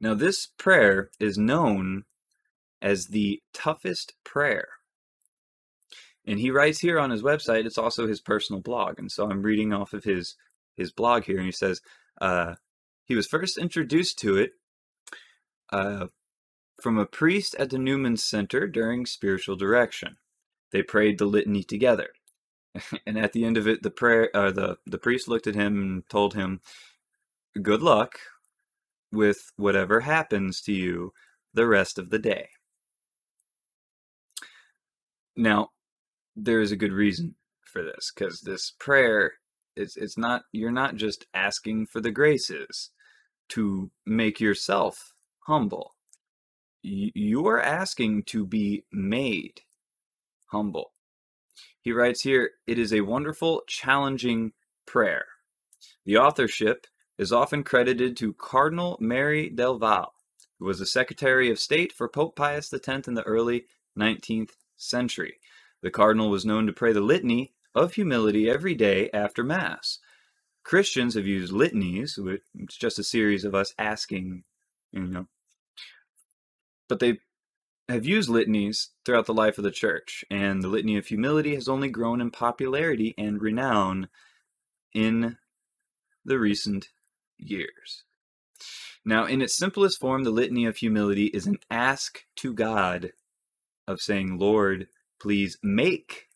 Now 0.00 0.14
this 0.14 0.48
prayer 0.58 1.10
is 1.18 1.38
known 1.38 2.04
as 2.82 3.06
the 3.06 3.40
toughest 3.52 4.12
prayer 4.24 4.68
and 6.26 6.38
he 6.38 6.50
writes 6.50 6.78
here 6.78 6.98
on 6.98 7.10
his 7.10 7.22
website 7.22 7.64
it's 7.64 7.78
also 7.78 8.06
his 8.06 8.20
personal 8.20 8.60
blog 8.60 8.98
and 8.98 9.10
so 9.10 9.28
i'm 9.30 9.42
reading 9.42 9.72
off 9.72 9.92
of 9.92 10.04
his 10.04 10.36
his 10.76 10.92
blog 10.92 11.24
here 11.24 11.38
and 11.38 11.46
he 11.46 11.52
says 11.52 11.80
uh, 12.20 12.54
he 13.04 13.14
was 13.14 13.26
first 13.26 13.58
introduced 13.58 14.18
to 14.18 14.36
it 14.36 14.52
uh, 15.72 16.06
from 16.80 16.98
a 16.98 17.06
priest 17.06 17.54
at 17.58 17.70
the 17.70 17.78
newman 17.78 18.16
center 18.16 18.66
during 18.66 19.06
spiritual 19.06 19.56
direction 19.56 20.16
they 20.70 20.82
prayed 20.82 21.18
the 21.18 21.26
litany 21.26 21.62
together 21.62 22.08
and 23.06 23.18
at 23.18 23.32
the 23.32 23.44
end 23.44 23.56
of 23.56 23.66
it 23.66 23.82
the 23.82 23.90
prayer 23.90 24.30
uh, 24.34 24.50
the 24.50 24.76
the 24.86 24.98
priest 24.98 25.28
looked 25.28 25.46
at 25.46 25.54
him 25.54 25.80
and 25.80 26.08
told 26.08 26.34
him 26.34 26.60
good 27.62 27.82
luck 27.82 28.18
with 29.12 29.52
whatever 29.56 30.00
happens 30.00 30.60
to 30.62 30.72
you 30.72 31.12
the 31.52 31.66
rest 31.66 31.98
of 31.98 32.10
the 32.10 32.18
day. 32.18 32.48
Now 35.36 35.68
there 36.36 36.60
is 36.60 36.72
a 36.72 36.76
good 36.76 36.92
reason 36.92 37.36
for 37.64 37.82
this 37.82 38.12
because 38.14 38.40
this 38.40 38.72
prayer 38.78 39.34
it's 39.76 39.96
it's 39.96 40.18
not 40.18 40.42
you're 40.52 40.72
not 40.72 40.96
just 40.96 41.26
asking 41.34 41.86
for 41.86 42.00
the 42.00 42.10
graces 42.10 42.90
to 43.50 43.90
make 44.06 44.40
yourself 44.40 45.12
humble. 45.46 45.94
You 46.82 47.46
are 47.46 47.60
asking 47.60 48.24
to 48.24 48.46
be 48.46 48.84
made 48.92 49.62
humble 50.46 50.93
he 51.84 51.92
writes 51.92 52.22
here 52.22 52.50
it 52.66 52.78
is 52.78 52.92
a 52.92 53.00
wonderful 53.02 53.62
challenging 53.68 54.52
prayer 54.86 55.26
the 56.04 56.16
authorship 56.16 56.86
is 57.16 57.32
often 57.32 57.62
credited 57.62 58.16
to 58.16 58.32
cardinal 58.32 58.98
Merry 59.00 59.48
del 59.48 59.78
Val 59.78 60.12
who 60.58 60.64
was 60.64 60.80
the 60.80 60.86
secretary 60.86 61.48
of 61.50 61.60
state 61.60 61.92
for 61.92 62.08
pope 62.08 62.34
pius 62.34 62.74
x 62.74 63.08
in 63.08 63.14
the 63.14 63.22
early 63.22 63.66
19th 63.96 64.50
century 64.76 65.38
the 65.84 65.90
cardinal 65.90 66.30
was 66.30 66.44
known 66.44 66.66
to 66.66 66.72
pray 66.72 66.92
the 66.92 67.00
litany 67.00 67.52
of 67.74 67.94
humility 67.94 68.48
every 68.48 68.74
day 68.74 69.10
after 69.12 69.42
Mass. 69.42 69.98
Christians 70.62 71.14
have 71.14 71.26
used 71.26 71.52
litanies, 71.52 72.18
it's 72.58 72.76
just 72.76 72.98
a 72.98 73.04
series 73.04 73.44
of 73.44 73.54
us 73.54 73.74
asking, 73.78 74.44
you 74.92 75.02
know. 75.02 75.26
But 76.88 77.00
they 77.00 77.18
have 77.88 78.06
used 78.06 78.28
litanies 78.28 78.90
throughout 79.04 79.26
the 79.26 79.34
life 79.34 79.58
of 79.58 79.64
the 79.64 79.70
church, 79.70 80.24
and 80.30 80.62
the 80.62 80.68
Litany 80.68 80.96
of 80.96 81.06
Humility 81.06 81.54
has 81.54 81.68
only 81.68 81.88
grown 81.88 82.20
in 82.20 82.30
popularity 82.30 83.14
and 83.18 83.40
renown 83.40 84.08
in 84.94 85.36
the 86.24 86.38
recent 86.38 86.88
years. 87.36 88.04
Now, 89.04 89.26
in 89.26 89.42
its 89.42 89.54
simplest 89.54 90.00
form, 90.00 90.24
the 90.24 90.30
Litany 90.30 90.64
of 90.64 90.78
Humility 90.78 91.26
is 91.26 91.46
an 91.46 91.58
ask 91.70 92.24
to 92.36 92.54
God 92.54 93.12
of 93.86 94.00
saying, 94.00 94.38
Lord, 94.38 94.88
please 95.20 95.58
make 95.62 96.28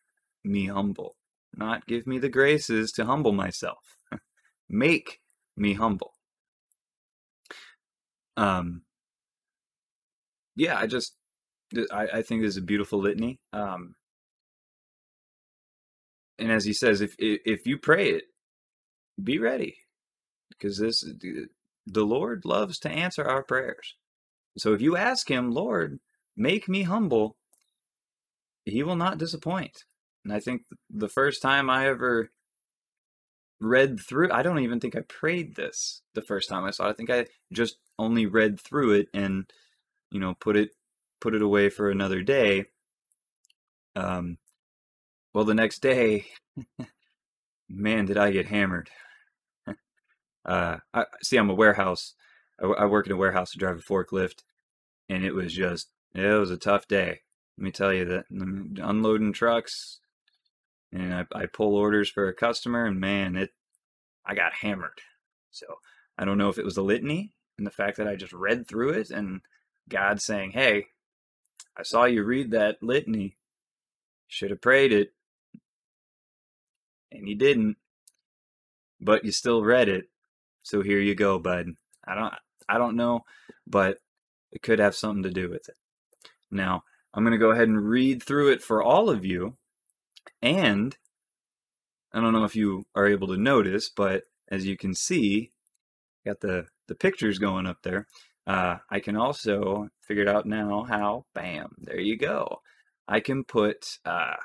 me 0.44 0.66
humble, 0.66 1.16
not 1.56 1.86
give 1.86 2.06
me 2.06 2.18
the 2.18 2.28
graces 2.28 2.92
to 2.92 3.06
humble 3.06 3.32
myself. 3.32 3.96
make 4.68 5.20
me 5.56 5.74
humble. 5.74 6.12
Um, 8.36 8.82
yeah, 10.54 10.78
I 10.78 10.86
just 10.86 11.14
I, 11.92 12.08
I 12.14 12.22
think 12.22 12.42
this 12.42 12.50
is 12.50 12.56
a 12.56 12.62
beautiful 12.62 13.00
litany. 13.00 13.38
Um, 13.52 13.94
and 16.38 16.52
as 16.52 16.64
he 16.64 16.72
says, 16.72 17.00
if 17.00 17.14
if 17.18 17.66
you 17.66 17.78
pray 17.78 18.10
it, 18.10 18.24
be 19.22 19.38
ready, 19.38 19.76
because 20.50 20.78
this 20.78 21.04
the 21.86 22.04
Lord 22.04 22.44
loves 22.44 22.78
to 22.80 22.90
answer 22.90 23.24
our 23.24 23.42
prayers. 23.42 23.94
So 24.56 24.72
if 24.72 24.80
you 24.80 24.96
ask 24.96 25.30
Him, 25.30 25.50
Lord, 25.50 25.98
make 26.36 26.68
me 26.68 26.82
humble, 26.82 27.36
He 28.64 28.82
will 28.82 28.96
not 28.96 29.18
disappoint. 29.18 29.84
And 30.24 30.32
I 30.32 30.40
think 30.40 30.62
the 30.90 31.08
first 31.08 31.40
time 31.42 31.70
I 31.70 31.88
ever 31.88 32.30
read 33.60 33.98
through, 34.00 34.30
I 34.30 34.42
don't 34.42 34.60
even 34.60 34.80
think 34.80 34.96
I 34.96 35.00
prayed 35.00 35.56
this 35.56 36.02
the 36.14 36.22
first 36.22 36.48
time 36.48 36.64
I 36.64 36.70
saw 36.70 36.86
it. 36.86 36.90
I 36.90 36.92
think 36.92 37.10
I 37.10 37.26
just 37.52 37.76
only 37.98 38.26
read 38.26 38.60
through 38.60 38.92
it 38.92 39.08
and 39.12 39.50
you 40.10 40.20
know 40.20 40.34
put 40.34 40.56
it 40.56 40.70
put 41.20 41.34
it 41.34 41.42
away 41.42 41.68
for 41.68 41.90
another 41.90 42.22
day. 42.22 42.66
Um, 43.96 44.38
well, 45.34 45.44
the 45.44 45.54
next 45.54 45.80
day, 45.80 46.26
man, 47.68 48.06
did 48.06 48.16
I 48.16 48.30
get 48.30 48.46
hammered. 48.46 48.90
uh, 50.44 50.78
I 50.94 51.04
see. 51.22 51.36
I'm 51.36 51.50
a 51.50 51.54
warehouse. 51.54 52.14
I, 52.62 52.66
I 52.66 52.84
work 52.86 53.06
in 53.06 53.12
a 53.12 53.16
warehouse 53.16 53.52
to 53.52 53.58
drive 53.58 53.78
a 53.78 53.82
forklift, 53.82 54.42
and 55.08 55.24
it 55.24 55.34
was 55.34 55.52
just 55.52 55.88
it 56.14 56.38
was 56.38 56.50
a 56.50 56.56
tough 56.56 56.88
day. 56.88 57.20
Let 57.56 57.64
me 57.64 57.70
tell 57.72 57.92
you 57.92 58.04
that 58.04 58.26
unloading 58.30 59.32
trucks, 59.32 60.00
and 60.92 61.12
I, 61.14 61.26
I 61.34 61.46
pull 61.46 61.74
orders 61.74 62.08
for 62.08 62.28
a 62.28 62.34
customer, 62.34 62.84
and 62.86 63.00
man, 63.00 63.36
it 63.36 63.50
I 64.24 64.34
got 64.34 64.52
hammered. 64.54 65.00
So 65.50 65.66
I 66.18 66.24
don't 66.24 66.38
know 66.38 66.50
if 66.50 66.58
it 66.58 66.64
was 66.64 66.76
a 66.76 66.82
litany 66.82 67.32
and 67.56 67.66
the 67.66 67.72
fact 67.72 67.96
that 67.96 68.06
I 68.06 68.14
just 68.14 68.32
read 68.32 68.68
through 68.68 68.90
it 68.90 69.10
and 69.10 69.40
God 69.88 70.20
saying, 70.20 70.52
"Hey, 70.52 70.86
I 71.78 71.82
saw 71.84 72.04
you 72.04 72.24
read 72.24 72.50
that 72.50 72.82
litany. 72.82 73.36
Should 74.26 74.50
have 74.50 74.60
prayed 74.60 74.92
it. 74.92 75.12
And 77.12 77.28
you 77.28 77.36
didn't. 77.36 77.76
But 79.00 79.24
you 79.24 79.32
still 79.32 79.62
read 79.62 79.88
it. 79.88 80.08
So 80.62 80.82
here 80.82 80.98
you 80.98 81.14
go, 81.14 81.38
bud. 81.38 81.68
I 82.06 82.14
don't 82.14 82.34
I 82.68 82.78
don't 82.78 82.96
know, 82.96 83.24
but 83.66 83.98
it 84.52 84.62
could 84.62 84.78
have 84.78 84.94
something 84.94 85.22
to 85.22 85.30
do 85.30 85.48
with 85.48 85.68
it. 85.68 85.76
Now, 86.50 86.84
I'm 87.14 87.22
going 87.22 87.32
to 87.32 87.38
go 87.38 87.50
ahead 87.50 87.68
and 87.68 87.88
read 87.88 88.22
through 88.22 88.52
it 88.52 88.62
for 88.62 88.82
all 88.82 89.08
of 89.08 89.24
you. 89.24 89.56
And 90.42 90.96
I 92.12 92.20
don't 92.20 92.32
know 92.32 92.44
if 92.44 92.56
you 92.56 92.86
are 92.94 93.06
able 93.06 93.28
to 93.28 93.36
notice, 93.36 93.88
but 93.88 94.24
as 94.50 94.66
you 94.66 94.76
can 94.76 94.94
see, 94.94 95.52
got 96.24 96.40
the 96.40 96.66
the 96.86 96.94
pictures 96.94 97.38
going 97.38 97.66
up 97.66 97.82
there. 97.82 98.06
Uh, 98.46 98.78
I 98.90 99.00
can 99.00 99.16
also 99.16 99.88
figure 100.08 100.24
it 100.24 100.28
out 100.28 100.46
now 100.46 100.84
how, 100.84 101.26
bam, 101.34 101.76
there 101.78 102.00
you 102.00 102.18
go. 102.18 102.62
I 103.08 103.20
can 103.20 103.44
put, 103.44 103.86
uh, 104.04 104.36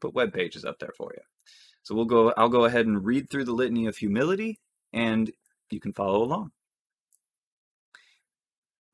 put 0.00 0.14
web 0.14 0.32
pages 0.34 0.64
up 0.64 0.78
there 0.78 0.92
for 0.96 1.12
you. 1.16 1.22
So 1.82 1.94
we'll 1.94 2.06
go, 2.06 2.32
I'll 2.36 2.48
go 2.50 2.66
ahead 2.66 2.86
and 2.86 3.04
read 3.04 3.30
through 3.30 3.46
the 3.46 3.52
litany 3.52 3.86
of 3.86 3.98
humility 3.98 4.60
and 4.92 5.32
you 5.70 5.80
can 5.80 5.92
follow 5.94 6.22
along. 6.22 6.52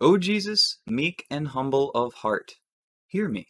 O 0.00 0.18
Jesus, 0.18 0.78
meek 0.86 1.24
and 1.30 1.48
humble 1.48 1.90
of 1.92 2.14
heart, 2.14 2.56
hear 3.06 3.28
me. 3.28 3.48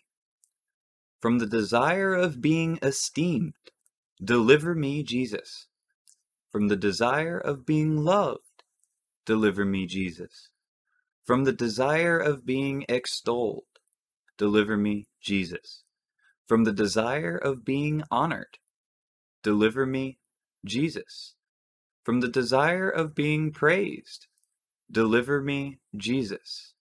From 1.20 1.38
the 1.38 1.46
desire 1.46 2.14
of 2.14 2.42
being 2.42 2.78
esteemed, 2.82 3.54
deliver 4.22 4.74
me, 4.74 5.02
Jesus. 5.02 5.68
From 6.50 6.68
the 6.68 6.76
desire 6.76 7.38
of 7.38 7.64
being 7.66 7.96
loved, 7.96 8.42
Deliver 9.24 9.64
me, 9.64 9.86
Jesus. 9.86 10.48
From 11.24 11.44
the 11.44 11.52
desire 11.52 12.18
of 12.18 12.44
being 12.44 12.84
extolled, 12.88 13.62
deliver 14.36 14.76
me, 14.76 15.06
Jesus. 15.20 15.84
From 16.48 16.64
the 16.64 16.72
desire 16.72 17.36
of 17.36 17.64
being 17.64 18.02
honored, 18.10 18.58
deliver 19.44 19.86
me, 19.86 20.18
Jesus. 20.64 21.34
From 22.02 22.20
the 22.20 22.28
desire 22.28 22.90
of 22.90 23.14
being 23.14 23.52
praised, 23.52 24.26
deliver 24.90 25.40
me, 25.40 25.78
Jesus. 25.96 26.74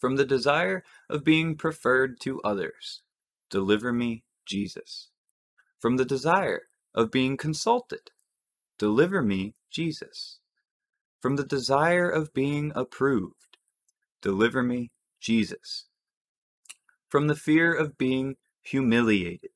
From 0.00 0.16
the 0.16 0.24
desire 0.24 0.82
of 1.08 1.22
being 1.22 1.54
preferred 1.56 2.20
to 2.22 2.42
others, 2.42 3.02
deliver 3.48 3.92
me, 3.92 4.24
Jesus. 4.44 5.10
From 5.78 5.98
the 5.98 6.04
desire 6.04 6.62
of 6.96 7.12
being 7.12 7.36
consulted, 7.36 8.10
deliver 8.76 9.22
me, 9.22 9.54
Jesus 9.70 10.40
from 11.26 11.34
the 11.34 11.42
desire 11.42 12.08
of 12.08 12.32
being 12.32 12.70
approved. 12.76 13.58
Deliver 14.22 14.62
me, 14.62 14.92
Jesus. 15.20 15.86
From 17.08 17.26
the 17.26 17.34
fear 17.34 17.74
of 17.74 17.98
being 17.98 18.36
humiliated. 18.62 19.50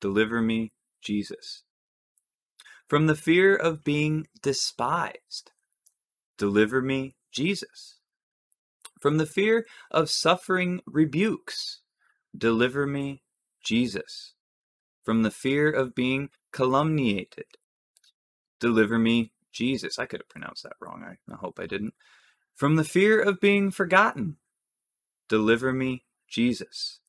Deliver 0.00 0.40
me, 0.40 0.70
Jesus. 1.02 1.64
From 2.86 3.08
the 3.08 3.16
fear 3.16 3.56
of 3.56 3.82
being 3.82 4.28
despised. 4.40 5.50
Deliver 6.38 6.80
me, 6.80 7.16
Jesus. 7.32 7.98
From 9.00 9.18
the 9.18 9.26
fear 9.26 9.66
of 9.90 10.08
suffering 10.08 10.82
rebukes. 10.86 11.80
Deliver 12.38 12.86
me, 12.86 13.24
Jesus. 13.60 14.34
From 15.04 15.24
the 15.24 15.32
fear 15.32 15.68
of 15.68 15.96
being 15.96 16.28
calumniated. 16.52 17.56
Deliver 18.60 19.00
me, 19.00 19.32
Jesus, 19.56 19.98
I 19.98 20.04
could 20.04 20.20
have 20.20 20.28
pronounced 20.28 20.64
that 20.64 20.76
wrong. 20.80 21.02
I, 21.02 21.16
I 21.32 21.36
hope 21.36 21.58
I 21.58 21.66
didn't. 21.66 21.94
From 22.54 22.76
the 22.76 22.84
fear 22.84 23.20
of 23.20 23.40
being 23.40 23.70
forgotten, 23.70 24.36
deliver 25.30 25.72
me, 25.72 26.04
Jesus. 26.28 27.00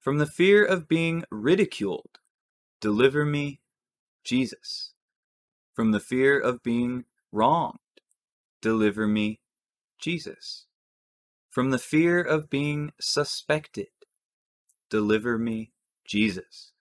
From 0.00 0.18
the 0.18 0.26
fear 0.26 0.64
of 0.64 0.88
being 0.88 1.24
ridiculed, 1.30 2.18
deliver 2.80 3.24
me, 3.24 3.60
Jesus. 4.24 4.94
From 5.74 5.92
the 5.92 6.00
fear 6.00 6.40
of 6.40 6.64
being 6.64 7.04
wronged, 7.30 7.78
deliver 8.60 9.06
me, 9.06 9.38
Jesus. 10.00 10.66
From 11.50 11.70
the 11.70 11.78
fear 11.78 12.20
of 12.20 12.50
being 12.50 12.90
suspected, 13.00 13.88
deliver 14.90 15.38
me, 15.38 15.70
Jesus. 16.04 16.72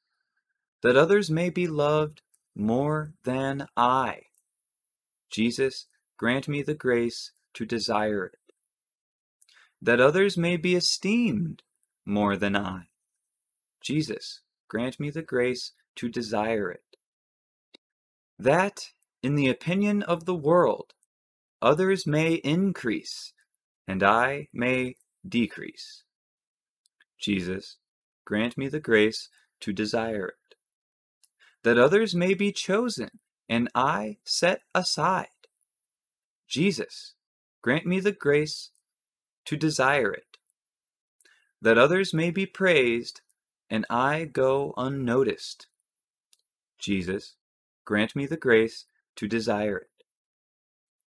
That 0.81 0.97
others 0.97 1.29
may 1.29 1.51
be 1.51 1.67
loved 1.67 2.23
more 2.55 3.13
than 3.23 3.67
I, 3.77 4.23
Jesus, 5.31 5.87
grant 6.17 6.47
me 6.47 6.61
the 6.61 6.75
grace 6.75 7.31
to 7.53 7.65
desire 7.65 8.25
it, 8.25 8.53
that 9.81 10.01
others 10.01 10.37
may 10.37 10.57
be 10.57 10.75
esteemed 10.75 11.63
more 12.05 12.35
than 12.35 12.55
I. 12.55 12.89
Jesus, 13.81 14.41
grant 14.67 14.99
me 14.99 15.09
the 15.09 15.21
grace 15.23 15.71
to 15.95 16.09
desire 16.09 16.69
it, 16.69 16.83
that, 18.37 18.89
in 19.23 19.35
the 19.35 19.49
opinion 19.49 20.03
of 20.03 20.25
the 20.25 20.35
world, 20.35 20.93
others 21.61 22.05
may 22.05 22.33
increase 22.35 23.33
and 23.87 24.03
I 24.03 24.47
may 24.53 24.95
decrease. 25.27 26.03
Jesus, 27.19 27.77
grant 28.25 28.57
me 28.57 28.67
the 28.67 28.79
grace 28.79 29.29
to 29.61 29.71
desire 29.71 30.27
it, 30.27 30.55
that 31.63 31.77
others 31.77 32.15
may 32.15 32.33
be 32.33 32.51
chosen 32.51 33.20
and 33.51 33.67
I 33.75 34.15
set 34.23 34.61
aside. 34.73 35.27
Jesus, 36.47 37.15
grant 37.61 37.85
me 37.85 37.99
the 37.99 38.13
grace 38.13 38.69
to 39.43 39.57
desire 39.57 40.13
it, 40.13 40.37
that 41.61 41.77
others 41.77 42.13
may 42.13 42.31
be 42.31 42.45
praised 42.45 43.19
and 43.69 43.85
I 43.89 44.23
go 44.23 44.73
unnoticed. 44.77 45.67
Jesus, 46.79 47.35
grant 47.83 48.15
me 48.15 48.25
the 48.25 48.37
grace 48.37 48.85
to 49.17 49.27
desire 49.27 49.79
it, 49.79 50.05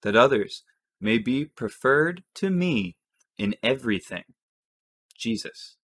that 0.02 0.16
others 0.16 0.64
may 1.02 1.18
be 1.18 1.44
preferred 1.44 2.24
to 2.36 2.50
me 2.50 2.96
in 3.38 3.54
everything. 3.62 4.24
Jesus, 5.14 5.76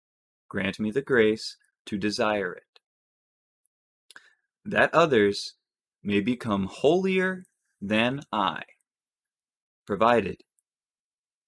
grant 0.48 0.80
me 0.80 0.90
the 0.90 1.02
grace 1.02 1.58
to 1.86 1.98
desire 1.98 2.54
it, 2.54 2.80
that 4.64 4.94
others 4.94 5.56
may 6.06 6.22
become 6.22 6.68
holier 6.68 7.46
than 7.82 8.22
I, 8.32 8.64
provided 9.86 10.42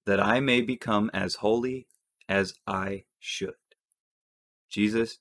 that 0.06 0.20
I 0.20 0.40
may 0.40 0.62
become 0.62 1.12
as 1.14 1.36
holy 1.36 1.88
as 2.30 2.54
I 2.66 3.04
should. 3.20 3.54
Jesus, 4.70 5.20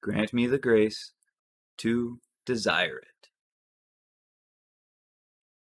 grant 0.00 0.32
me 0.32 0.46
the 0.46 0.58
grace 0.58 1.12
to 1.78 2.18
desire 2.46 2.98
it. 2.98 3.28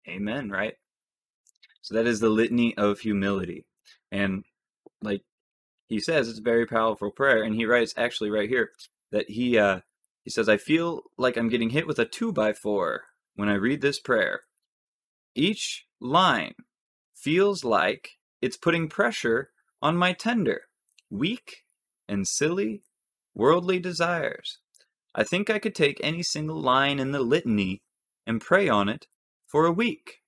Amen, 0.10 0.50
right? 0.50 0.76
So 1.82 1.96
that 1.96 2.08
is 2.08 2.20
the 2.20 2.30
litany 2.30 2.76
of 2.78 3.00
humility. 3.00 3.66
And 4.12 4.44
like 5.02 5.22
he 5.88 6.00
says, 6.00 6.30
it's 6.30 6.40
a 6.40 6.44
very 6.44 6.66
powerful 6.66 7.12
prayer. 7.12 7.44
And 7.44 7.56
he 7.56 7.66
writes 7.66 7.94
actually 7.98 8.30
right 8.30 8.50
here 8.50 8.72
that 9.12 9.30
he 9.30 9.58
uh 9.58 9.82
he 10.24 10.30
says, 10.30 10.48
I 10.48 10.58
feel 10.58 11.04
like 11.18 11.38
I'm 11.38 11.50
getting 11.50 11.72
hit 11.72 11.86
with 11.86 12.00
a 12.00 12.06
two 12.06 12.32
by 12.32 12.54
four 12.54 13.02
when 13.36 13.50
I 13.50 13.56
read 13.56 13.82
this 13.82 14.00
prayer. 14.00 14.42
Each 15.36 15.86
line 16.00 16.54
feels 17.14 17.64
like 17.64 18.12
it's 18.42 18.58
putting 18.58 18.88
pressure 18.88 19.52
on 19.82 19.98
my 19.98 20.14
tender, 20.14 20.62
weak, 21.10 21.64
and 22.08 22.28
silly 22.28 22.84
worldly 23.36 23.80
desires. 23.80 24.60
I 25.16 25.24
think 25.24 25.50
I 25.50 25.60
could 25.60 25.76
take 25.76 26.00
any 26.02 26.24
single 26.24 26.62
line 26.62 27.00
in 27.00 27.12
the 27.12 27.22
litany 27.22 27.82
and 28.26 28.42
pray 28.42 28.70
on 28.70 28.90
it 28.90 29.08
for 29.48 29.66
a 29.66 29.72
week. 29.72 30.22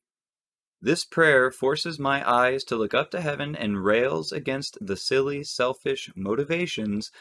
This 0.81 1.05
prayer 1.05 1.51
forces 1.51 1.97
my 1.97 2.27
eyes 2.29 2.63
to 2.65 2.75
look 2.75 2.93
up 2.93 3.09
to 3.11 3.21
heaven 3.21 3.55
and 3.55 3.83
rails 3.83 4.31
against 4.31 4.77
the 4.79 4.97
silly, 4.97 5.43
selfish 5.43 6.11
motivations 6.15 7.11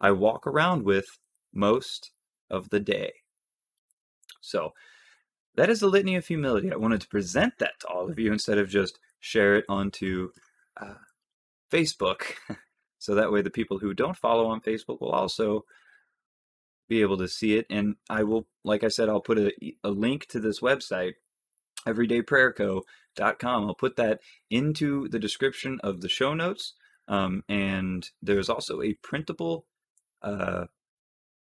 I 0.00 0.12
walk 0.12 0.46
around 0.46 0.84
with 0.84 1.06
most 1.52 2.12
of 2.50 2.70
the 2.70 2.80
day. 2.80 3.12
So, 4.40 4.72
that 5.56 5.70
is 5.70 5.80
the 5.80 5.88
litany 5.88 6.16
of 6.16 6.26
humility. 6.26 6.72
I 6.72 6.76
wanted 6.76 7.00
to 7.02 7.08
present 7.08 7.54
that 7.58 7.80
to 7.80 7.88
all 7.88 8.08
of 8.08 8.18
you 8.18 8.32
instead 8.32 8.58
of 8.58 8.68
just 8.68 8.98
share 9.18 9.56
it 9.56 9.64
onto 9.68 10.30
uh, 10.80 10.94
Facebook. 11.70 12.22
so 12.98 13.14
that 13.14 13.32
way, 13.32 13.42
the 13.42 13.50
people 13.50 13.78
who 13.78 13.92
don't 13.92 14.16
follow 14.16 14.46
on 14.46 14.60
Facebook 14.60 15.00
will 15.00 15.10
also 15.10 15.64
be 16.88 17.00
able 17.02 17.18
to 17.18 17.28
see 17.28 17.56
it. 17.56 17.66
And 17.68 17.96
I 18.08 18.22
will, 18.22 18.46
like 18.64 18.84
I 18.84 18.88
said, 18.88 19.08
I'll 19.08 19.20
put 19.20 19.38
a, 19.38 19.52
a 19.84 19.90
link 19.90 20.26
to 20.28 20.40
this 20.40 20.60
website 20.60 21.14
everydayprayerco.com. 21.86 23.64
I'll 23.66 23.74
put 23.74 23.96
that 23.96 24.20
into 24.50 25.08
the 25.08 25.18
description 25.18 25.80
of 25.82 26.00
the 26.00 26.08
show 26.08 26.34
notes. 26.34 26.74
Um, 27.08 27.42
and 27.48 28.08
there's 28.22 28.48
also 28.48 28.82
a 28.82 28.94
printable 28.94 29.66
uh, 30.22 30.66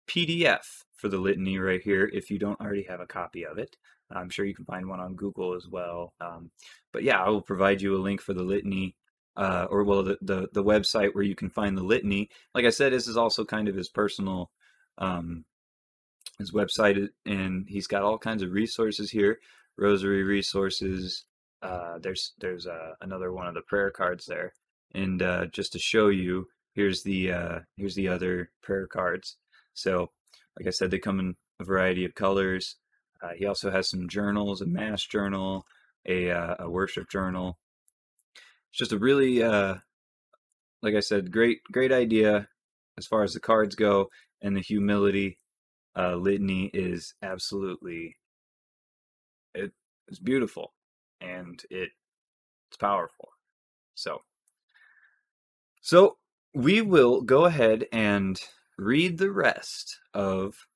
PDF 0.09 0.85
for 0.95 1.09
the 1.09 1.19
litany 1.19 1.59
right 1.59 1.83
here 1.83 2.11
if 2.13 2.31
you 2.31 2.39
don't 2.39 2.61
already 2.61 2.85
have 2.85 3.01
a 3.01 3.07
copy 3.07 3.45
of 3.45 3.59
it. 3.59 3.77
I'm 4.11 4.31
sure 4.31 4.45
you 4.45 4.55
can 4.55 4.65
find 4.65 4.89
one 4.89 5.01
on 5.01 5.17
Google 5.17 5.55
as 5.55 5.67
well. 5.69 6.13
Um, 6.21 6.51
but 6.93 7.03
yeah, 7.03 7.21
I 7.21 7.29
will 7.29 7.43
provide 7.43 7.83
you 7.83 7.97
a 7.97 7.99
link 8.03 8.21
for 8.21 8.35
the 8.35 8.43
litany. 8.43 8.95
Uh, 9.37 9.67
or 9.69 9.85
well, 9.85 10.03
the, 10.03 10.17
the, 10.23 10.49
the 10.55 10.65
website 10.65 11.15
where 11.15 11.25
you 11.25 11.35
can 11.35 11.51
find 11.51 11.77
the 11.77 11.83
litany. 11.83 12.31
Like 12.55 12.65
I 12.65 12.71
said, 12.71 12.93
this 12.93 13.07
is 13.07 13.19
also 13.19 13.45
kind 13.45 13.69
of 13.69 13.75
his 13.75 13.91
personal 13.91 14.51
um, 14.97 15.45
his 16.39 16.53
website, 16.53 17.09
and 17.27 17.67
he's 17.69 17.87
got 17.87 18.03
all 18.03 18.17
kinds 18.17 18.43
of 18.43 18.53
resources 18.53 19.11
here 19.11 19.39
rosary 19.79 20.23
resources. 20.23 21.25
Uh, 21.63 21.99
there's 21.99 22.33
there's 22.39 22.67
uh, 22.67 22.93
another 23.01 23.33
one 23.33 23.47
of 23.47 23.55
the 23.55 23.63
prayer 23.63 23.91
cards 23.91 24.27
there, 24.27 24.53
and 24.95 25.23
uh, 25.23 25.47
just 25.47 25.73
to 25.73 25.79
show 25.79 26.09
you, 26.09 26.47
here's 26.75 27.03
the 27.03 27.33
uh, 27.33 27.59
here's 27.77 27.95
the 27.95 28.09
other 28.09 28.51
prayer 28.63 28.87
cards. 28.87 29.37
So, 29.77 30.11
like 30.59 30.67
I 30.67 30.71
said, 30.71 30.91
they 30.91 30.99
come 30.99 31.21
in 31.21 31.37
a 31.61 31.65
variety 31.65 32.05
of 32.05 32.15
colors. 32.15 32.77
Uh, 33.23 33.31
he 33.37 33.47
also 33.47 33.71
has 33.71 33.89
some 33.89 34.09
journals, 34.09 34.61
a 34.61 34.67
mass 34.67 35.05
journal, 35.05 35.67
a 36.07 36.31
uh, 36.31 36.57
a 36.61 36.71
worship 36.71 37.09
journal. 37.11 37.59
It's 38.71 38.79
just 38.79 38.93
a 38.93 38.99
really, 38.99 39.43
like 40.83 40.95
I 40.95 41.01
said, 41.01 41.31
great 41.31 41.63
great 41.71 41.93
idea 41.93 42.49
as 42.99 43.07
far 43.07 43.23
as 43.23 43.35
the 43.35 43.41
cards 43.41 43.75
go, 43.75 44.11
and 44.43 44.57
the 44.57 44.61
humility 44.61 45.39
litany 45.97 46.71
is 46.75 47.15
absolutely 47.23 48.17
it 49.55 49.73
is 50.09 50.19
beautiful 50.19 50.73
and 51.21 51.63
it 51.71 51.91
it's 52.69 52.77
powerful. 52.79 53.31
So 53.95 54.23
so 55.81 56.17
we 56.55 56.83
will 56.83 57.23
go 57.23 57.45
ahead 57.45 57.87
and 57.93 58.41
read 58.79 59.19
the 59.19 59.31
rest 59.31 59.99
of 60.13 60.67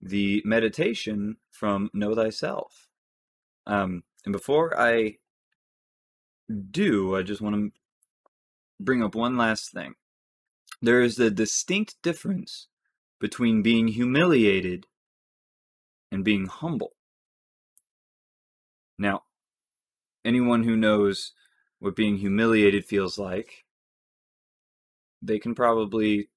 the 0.00 0.42
meditation 0.44 1.36
from 1.50 1.90
Know 1.92 2.14
Thyself. 2.14 2.88
Um, 3.66 4.04
and 4.24 4.32
before 4.32 4.78
I 4.78 5.16
do, 6.70 7.16
I 7.16 7.22
just 7.22 7.40
want 7.40 7.56
to 7.56 7.72
bring 8.80 9.02
up 9.02 9.14
one 9.14 9.36
last 9.36 9.72
thing. 9.72 9.94
There 10.80 11.00
is 11.00 11.18
a 11.18 11.30
distinct 11.30 11.96
difference 12.02 12.68
between 13.18 13.62
being 13.62 13.88
humiliated 13.88 14.86
and 16.12 16.24
being 16.24 16.46
humble. 16.46 16.92
Now, 18.98 19.22
anyone 20.24 20.64
who 20.64 20.76
knows 20.76 21.32
what 21.78 21.96
being 21.96 22.18
humiliated 22.18 22.84
feels 22.84 23.18
like, 23.18 23.64
they 25.22 25.38
can 25.38 25.54
probably 25.54 26.28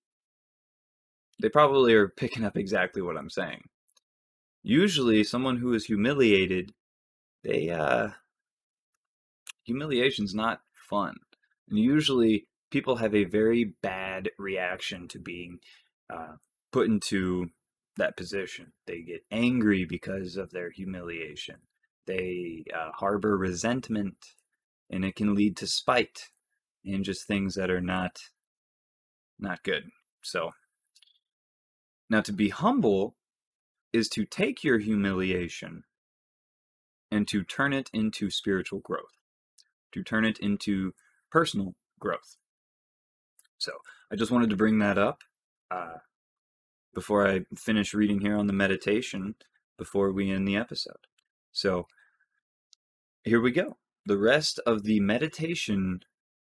they 1.41 1.49
probably 1.49 1.93
are 1.93 2.07
picking 2.07 2.43
up 2.43 2.57
exactly 2.57 3.01
what 3.01 3.17
I'm 3.17 3.29
saying. 3.29 3.63
Usually 4.63 5.23
someone 5.23 5.57
who 5.57 5.73
is 5.73 5.85
humiliated, 5.85 6.73
they 7.43 7.69
uh 7.69 8.09
humiliation's 9.63 10.35
not 10.35 10.61
fun. 10.73 11.15
And 11.69 11.79
usually 11.79 12.47
people 12.71 12.97
have 12.97 13.15
a 13.15 13.25
very 13.25 13.63
bad 13.81 14.31
reaction 14.37 15.07
to 15.09 15.19
being 15.19 15.59
uh, 16.09 16.33
put 16.71 16.87
into 16.87 17.49
that 17.97 18.17
position. 18.17 18.73
They 18.87 19.01
get 19.01 19.23
angry 19.31 19.85
because 19.85 20.35
of 20.37 20.51
their 20.51 20.71
humiliation 20.71 21.57
they 22.09 22.65
uh, 22.75 22.89
harbor 22.95 23.37
resentment 23.37 24.15
and 24.89 25.05
it 25.05 25.15
can 25.15 25.35
lead 25.35 25.55
to 25.55 25.67
spite 25.67 26.29
and 26.83 27.05
just 27.05 27.27
things 27.27 27.53
that 27.53 27.69
are 27.69 27.81
not 27.81 28.17
not 29.37 29.63
good 29.63 29.83
so 30.23 30.49
now 32.09 32.21
to 32.21 32.33
be 32.33 32.49
humble 32.49 33.15
is 33.93 34.07
to 34.09 34.25
take 34.25 34.63
your 34.63 34.79
humiliation 34.79 35.83
and 37.11 37.27
to 37.27 37.43
turn 37.43 37.73
it 37.73 37.89
into 37.93 38.29
spiritual 38.29 38.79
growth 38.79 39.17
to 39.91 40.03
turn 40.03 40.25
it 40.25 40.39
into 40.39 40.93
personal 41.31 41.75
growth 41.99 42.37
so 43.57 43.71
i 44.11 44.15
just 44.15 44.31
wanted 44.31 44.49
to 44.49 44.55
bring 44.55 44.79
that 44.79 44.97
up 44.97 45.19
uh, 45.71 45.97
before 46.93 47.27
i 47.27 47.41
finish 47.57 47.93
reading 47.93 48.21
here 48.21 48.37
on 48.37 48.47
the 48.47 48.53
meditation 48.53 49.35
before 49.77 50.11
we 50.11 50.31
end 50.31 50.47
the 50.47 50.55
episode 50.55 51.07
so 51.51 51.87
here 53.23 53.41
we 53.41 53.51
go. 53.51 53.77
The 54.05 54.17
rest 54.17 54.59
of 54.65 54.83
the 54.83 54.99
meditation 55.01 56.01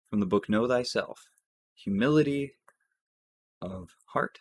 from 0.10 0.20
the 0.20 0.26
book 0.26 0.50
Know 0.50 0.68
Thyself 0.68 1.30
Humility 1.74 2.54
of 3.62 3.96
Heart. 4.08 4.40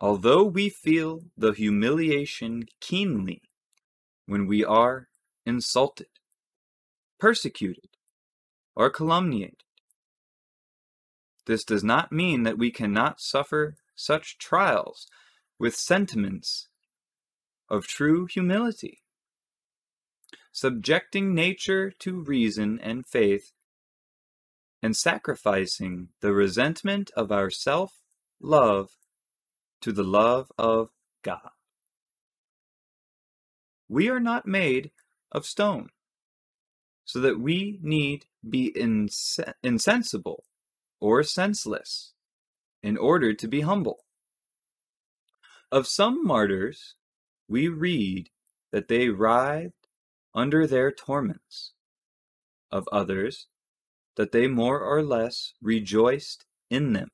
Although 0.00 0.44
we 0.44 0.68
feel 0.68 1.24
the 1.36 1.52
humiliation 1.52 2.66
keenly 2.80 3.42
when 4.26 4.46
we 4.46 4.64
are 4.64 5.08
insulted, 5.44 6.06
persecuted, 7.18 7.90
or 8.76 8.90
calumniated, 8.90 9.64
this 11.46 11.64
does 11.64 11.82
not 11.82 12.12
mean 12.12 12.44
that 12.44 12.58
we 12.58 12.70
cannot 12.70 13.20
suffer 13.20 13.76
such 13.96 14.38
trials 14.38 15.08
with 15.58 15.74
sentiments 15.74 16.68
of 17.68 17.86
true 17.86 18.26
humility. 18.26 19.00
Subjecting 20.52 21.34
nature 21.34 21.90
to 21.90 22.20
reason 22.20 22.78
and 22.80 23.06
faith, 23.06 23.52
and 24.82 24.96
sacrificing 24.96 26.08
the 26.20 26.32
resentment 26.32 27.10
of 27.16 27.32
our 27.32 27.50
self 27.50 28.00
love 28.40 28.90
to 29.82 29.92
the 29.92 30.04
love 30.04 30.50
of 30.58 30.90
God. 31.22 31.50
We 33.88 34.08
are 34.10 34.20
not 34.20 34.46
made 34.46 34.90
of 35.32 35.46
stone, 35.46 35.90
so 37.04 37.20
that 37.20 37.40
we 37.40 37.78
need 37.82 38.26
be 38.48 38.66
ins- 38.68 39.40
insensible 39.62 40.44
or 41.00 41.22
senseless 41.22 42.12
in 42.82 42.96
order 42.96 43.34
to 43.34 43.48
be 43.48 43.62
humble. 43.62 44.00
Of 45.70 45.86
some 45.86 46.24
martyrs, 46.24 46.94
we 47.48 47.68
read 47.68 48.30
that 48.72 48.88
they 48.88 49.08
writhed 49.08 49.88
under 50.34 50.66
their 50.66 50.92
torments, 50.92 51.72
of 52.70 52.88
others, 52.92 53.46
that 54.16 54.32
they 54.32 54.46
more 54.46 54.80
or 54.80 55.02
less 55.02 55.54
rejoiced 55.62 56.44
in 56.70 56.92
them. 56.92 57.08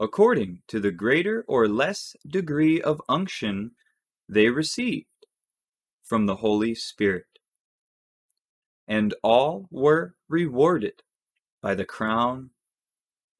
According 0.00 0.62
to 0.68 0.78
the 0.78 0.92
greater 0.92 1.44
or 1.48 1.68
less 1.68 2.14
degree 2.26 2.80
of 2.80 3.02
unction 3.08 3.72
they 4.28 4.48
received, 4.48 5.06
from 6.04 6.26
the 6.26 6.36
Holy 6.36 6.74
Spirit. 6.74 7.26
And 8.86 9.14
all 9.22 9.68
were 9.70 10.14
rewarded 10.28 11.02
by 11.60 11.74
the 11.74 11.84
crown 11.84 12.50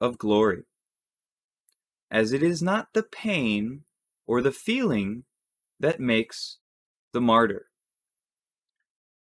of 0.00 0.18
glory. 0.18 0.64
As 2.10 2.32
it 2.32 2.42
is 2.42 2.62
not 2.62 2.88
the 2.92 3.02
pain 3.02 3.84
or 4.26 4.42
the 4.42 4.52
feeling 4.52 5.24
that 5.80 6.00
makes 6.00 6.58
the 7.12 7.20
martyr, 7.20 7.66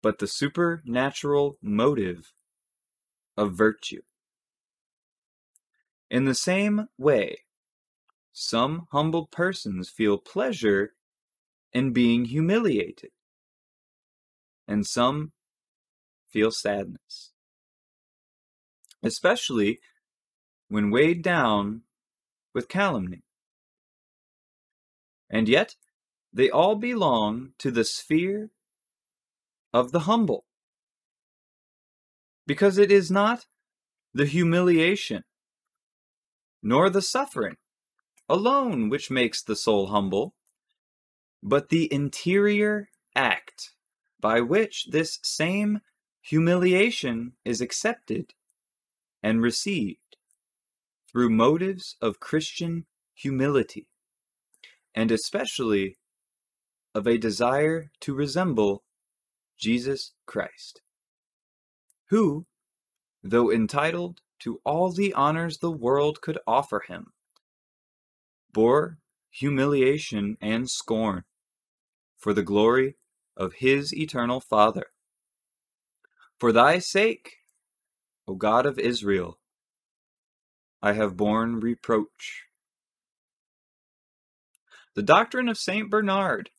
but 0.01 0.19
the 0.19 0.27
supernatural 0.27 1.57
motive 1.61 2.33
of 3.37 3.53
virtue. 3.53 4.01
In 6.09 6.25
the 6.25 6.35
same 6.35 6.87
way, 6.97 7.39
some 8.31 8.87
humble 8.91 9.27
persons 9.27 9.89
feel 9.89 10.17
pleasure 10.17 10.93
in 11.73 11.91
being 11.91 12.25
humiliated, 12.25 13.11
and 14.67 14.85
some 14.85 15.33
feel 16.29 16.51
sadness, 16.51 17.33
especially 19.03 19.79
when 20.69 20.91
weighed 20.91 21.21
down 21.21 21.81
with 22.53 22.69
calumny. 22.69 23.23
And 25.29 25.49
yet, 25.49 25.75
they 26.31 26.49
all 26.49 26.75
belong 26.75 27.53
to 27.57 27.71
the 27.71 27.83
sphere 27.83 28.51
of 29.73 29.91
the 29.91 30.01
humble. 30.01 30.45
Because 32.45 32.77
it 32.77 32.91
is 32.91 33.11
not 33.11 33.45
the 34.13 34.25
humiliation, 34.25 35.23
nor 36.67 36.89
the 36.89 37.01
suffering 37.01 37.55
alone 38.27 38.89
which 38.89 39.09
makes 39.09 39.41
the 39.41 39.55
soul 39.55 39.87
humble, 39.87 40.35
but 41.41 41.69
the 41.69 41.91
interior 41.93 42.89
act 43.15 43.71
by 44.19 44.41
which 44.41 44.87
this 44.91 45.17
same 45.23 45.79
humiliation 46.19 47.31
is 47.45 47.61
accepted 47.61 48.33
and 49.23 49.41
received 49.41 50.17
through 51.09 51.29
motives 51.29 51.95
of 52.01 52.19
Christian 52.19 52.85
humility, 53.13 53.87
and 54.93 55.09
especially 55.09 55.95
of 56.93 57.07
a 57.07 57.17
desire 57.17 57.91
to 58.01 58.13
resemble 58.13 58.83
Jesus 59.57 60.11
Christ, 60.25 60.81
who, 62.09 62.45
though 63.23 63.49
entitled 63.49 64.19
to 64.39 64.61
all 64.63 64.91
the 64.91 65.13
honors 65.13 65.57
the 65.57 65.71
world 65.71 66.21
could 66.21 66.39
offer 66.45 66.83
him, 66.87 67.13
bore 68.53 68.97
humiliation 69.31 70.37
and 70.41 70.69
scorn 70.69 71.23
for 72.17 72.33
the 72.33 72.43
glory 72.43 72.95
of 73.35 73.53
his 73.53 73.93
eternal 73.93 74.39
Father. 74.39 74.87
For 76.39 76.51
thy 76.51 76.79
sake, 76.79 77.37
O 78.27 78.35
God 78.35 78.65
of 78.65 78.77
Israel, 78.79 79.39
I 80.81 80.93
have 80.93 81.17
borne 81.17 81.59
reproach. 81.59 82.43
The 84.95 85.03
doctrine 85.03 85.47
of 85.49 85.57
Saint 85.57 85.89
Bernard 85.89 86.49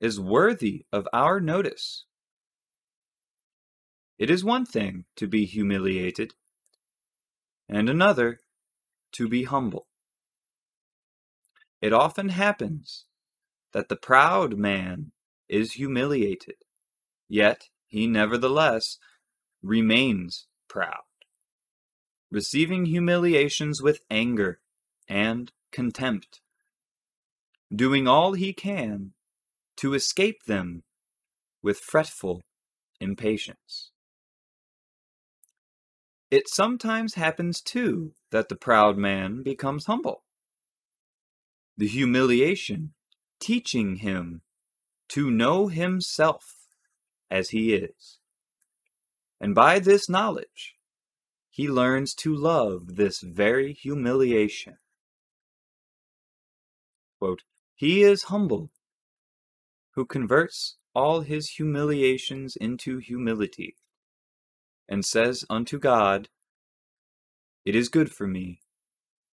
is 0.00 0.20
worthy 0.20 0.84
of 0.92 1.08
our 1.12 1.40
notice. 1.40 2.04
It 4.18 4.30
is 4.30 4.44
one 4.44 4.66
thing 4.66 5.04
to 5.16 5.26
be 5.26 5.44
humiliated, 5.44 6.34
and 7.68 7.88
another 7.88 8.40
to 9.12 9.28
be 9.28 9.44
humble. 9.44 9.86
It 11.80 11.92
often 11.92 12.30
happens 12.30 13.04
that 13.72 13.88
the 13.88 13.96
proud 13.96 14.56
man 14.56 15.12
is 15.48 15.72
humiliated, 15.72 16.56
yet 17.28 17.68
he 17.86 18.06
nevertheless 18.06 18.98
remains 19.62 20.46
proud, 20.68 21.04
receiving 22.30 22.86
humiliations 22.86 23.82
with 23.82 24.00
anger 24.10 24.60
and 25.08 25.52
contempt, 25.72 26.40
doing 27.74 28.08
all 28.08 28.32
he 28.32 28.52
can 28.52 29.12
to 29.76 29.94
escape 29.94 30.44
them 30.46 30.82
with 31.62 31.78
fretful 31.78 32.42
impatience. 33.00 33.90
It 36.30 36.48
sometimes 36.48 37.14
happens, 37.14 37.60
too, 37.60 38.12
that 38.30 38.48
the 38.48 38.56
proud 38.56 38.96
man 38.96 39.42
becomes 39.42 39.86
humble. 39.86 40.24
The 41.76 41.86
humiliation 41.86 42.94
teaching 43.38 43.96
him 43.96 44.42
to 45.10 45.30
know 45.30 45.68
himself 45.68 46.56
as 47.30 47.50
he 47.50 47.74
is. 47.74 48.18
And 49.40 49.54
by 49.54 49.78
this 49.78 50.08
knowledge, 50.08 50.76
he 51.48 51.68
learns 51.68 52.14
to 52.14 52.34
love 52.34 52.96
this 52.96 53.20
very 53.20 53.72
humiliation. 53.72 54.78
Quote, 57.18 57.42
he 57.74 58.02
is 58.02 58.24
humble 58.24 58.70
who 59.92 60.04
converts 60.04 60.76
all 60.94 61.20
his 61.20 61.50
humiliations 61.50 62.56
into 62.56 62.98
humility 62.98 63.76
and 64.88 65.04
says 65.04 65.44
unto 65.50 65.78
God, 65.78 66.28
It 67.64 67.74
is 67.74 67.88
good 67.88 68.12
for 68.12 68.26
me 68.26 68.60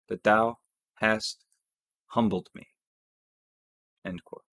that 0.10 0.23
thou 0.23 0.57
hast 0.95 1.45
humbled 2.07 2.49
me. 2.53 2.67
End 4.05 4.23
quote. 4.23 4.43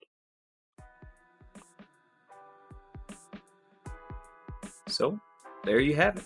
So, 4.89 5.19
there 5.65 5.81
you 5.81 5.97
have 5.97 6.17
it. 6.19 6.25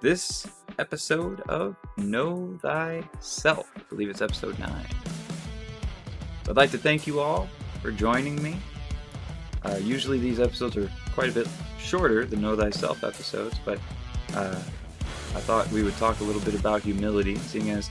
This 0.00 0.46
episode 0.78 1.40
of 1.42 1.76
Know 1.96 2.58
Thyself. 2.60 3.70
I 3.76 3.80
believe 3.88 4.10
it's 4.10 4.20
episode 4.20 4.58
9. 4.58 4.86
I'd 6.48 6.56
like 6.56 6.70
to 6.72 6.78
thank 6.78 7.06
you 7.06 7.20
all 7.20 7.48
for 7.80 7.90
joining 7.90 8.40
me. 8.42 8.56
Uh, 9.64 9.78
usually 9.82 10.18
these 10.18 10.40
episodes 10.40 10.76
are 10.76 10.90
quite 11.14 11.30
a 11.30 11.32
bit 11.32 11.48
shorter 11.78 12.26
than 12.26 12.40
Know 12.40 12.56
Thyself 12.56 13.04
episodes, 13.04 13.56
but 13.64 13.78
uh, 14.34 14.60
I 15.34 15.40
thought 15.40 15.70
we 15.70 15.82
would 15.82 15.96
talk 15.96 16.20
a 16.20 16.24
little 16.24 16.42
bit 16.42 16.54
about 16.54 16.82
humility, 16.82 17.36
seeing 17.36 17.70
as 17.70 17.88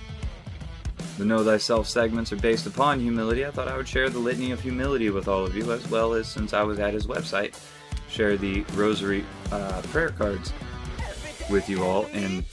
the 1.18 1.26
Know 1.26 1.44
Thyself 1.44 1.88
segments 1.88 2.34
are 2.34 2.38
based 2.38 2.68
upon 2.68 3.00
humility. 3.00 3.46
I 3.46 3.52
thought 3.52 3.68
I 3.68 3.78
would 3.78 3.88
share 3.88 4.10
the 4.10 4.20
litany 4.20 4.52
of 4.52 4.60
humility 4.60 5.10
with 5.10 5.28
all 5.28 5.46
of 5.46 5.56
you, 5.56 5.72
as 5.72 5.88
well 5.90 6.14
as 6.14 6.28
since 6.28 6.54
I 6.54 6.64
was 6.64 6.80
at 6.80 6.94
his 6.94 7.08
website, 7.08 7.58
share 8.10 8.36
the 8.36 8.62
Rosary 8.74 9.24
uh, 9.52 9.82
prayer 9.84 10.10
cards 10.10 10.52
with 11.50 11.70
you 11.70 11.84
all, 11.84 12.06
and 12.14 12.44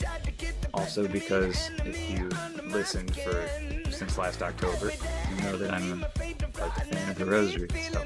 also 0.72 1.08
because 1.08 1.70
if 1.84 2.10
you 2.10 2.28
listened 2.70 3.14
for 3.16 3.48
since 3.90 4.18
last 4.18 4.42
October, 4.42 4.92
you 5.34 5.42
know 5.42 5.56
that 5.56 5.72
I'm 5.72 6.04
a, 6.04 6.06
a 6.62 6.70
fan 6.70 7.10
of 7.10 7.18
the 7.18 7.26
Rosary. 7.26 7.68
So. 7.92 8.04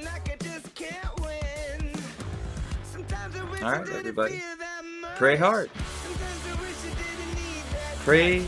All 3.65 3.71
right, 3.71 3.89
everybody. 3.89 4.43
Pray 5.17 5.37
hard. 5.37 5.71
Pray 8.01 8.47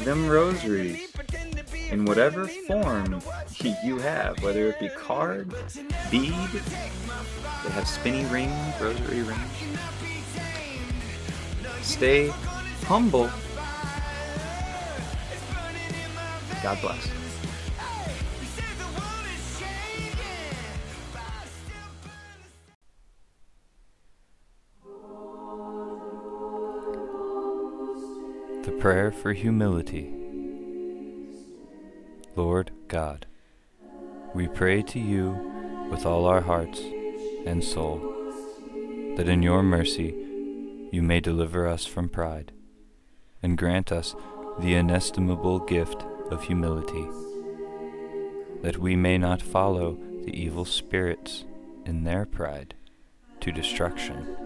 them 0.00 0.28
rosaries 0.28 1.10
in 1.88 2.04
whatever 2.04 2.46
form 2.46 3.22
you 3.82 3.98
have, 4.00 4.42
whether 4.42 4.68
it 4.68 4.78
be 4.78 4.90
card, 4.90 5.54
bead, 6.10 6.34
they 6.34 7.70
have 7.70 7.88
spinny 7.88 8.26
ring, 8.26 8.52
rosary 8.78 9.22
ring. 9.22 9.38
Stay 11.80 12.28
humble. 12.82 13.30
God 16.62 16.78
bless. 16.82 17.21
The 28.64 28.70
Prayer 28.70 29.10
for 29.10 29.32
Humility. 29.32 30.08
Lord 32.36 32.70
God, 32.86 33.26
we 34.34 34.46
pray 34.46 34.82
to 34.82 35.00
you 35.00 35.88
with 35.90 36.06
all 36.06 36.26
our 36.26 36.42
hearts 36.42 36.80
and 37.44 37.64
soul, 37.64 37.98
that 39.16 39.28
in 39.28 39.42
your 39.42 39.64
mercy 39.64 40.14
you 40.92 41.02
may 41.02 41.18
deliver 41.18 41.66
us 41.66 41.86
from 41.86 42.08
pride, 42.08 42.52
and 43.42 43.58
grant 43.58 43.90
us 43.90 44.14
the 44.60 44.76
inestimable 44.76 45.58
gift 45.58 46.04
of 46.30 46.44
humility, 46.44 47.08
that 48.62 48.78
we 48.78 48.94
may 48.94 49.18
not 49.18 49.42
follow 49.42 49.98
the 50.24 50.40
evil 50.40 50.64
spirits 50.64 51.42
in 51.84 52.04
their 52.04 52.24
pride 52.24 52.74
to 53.40 53.50
destruction, 53.50 54.36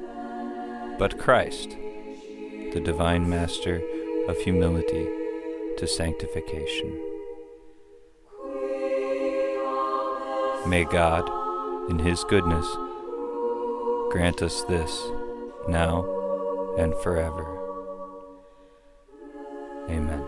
but 0.99 1.19
Christ, 1.19 1.77
the 2.73 2.81
divine 2.83 3.29
Master 3.29 3.83
of 4.29 4.39
humility 4.39 5.07
to 5.79 5.87
sanctification. 5.87 6.91
May 10.67 10.85
God, 10.85 11.31
in 11.91 11.99
His 11.99 12.25
goodness, 12.25 12.67
grant 14.11 14.43
us 14.43 14.63
this 14.65 15.03
now 15.69 16.05
and 16.79 16.95
forever. 16.97 17.45
Amen. 19.89 20.25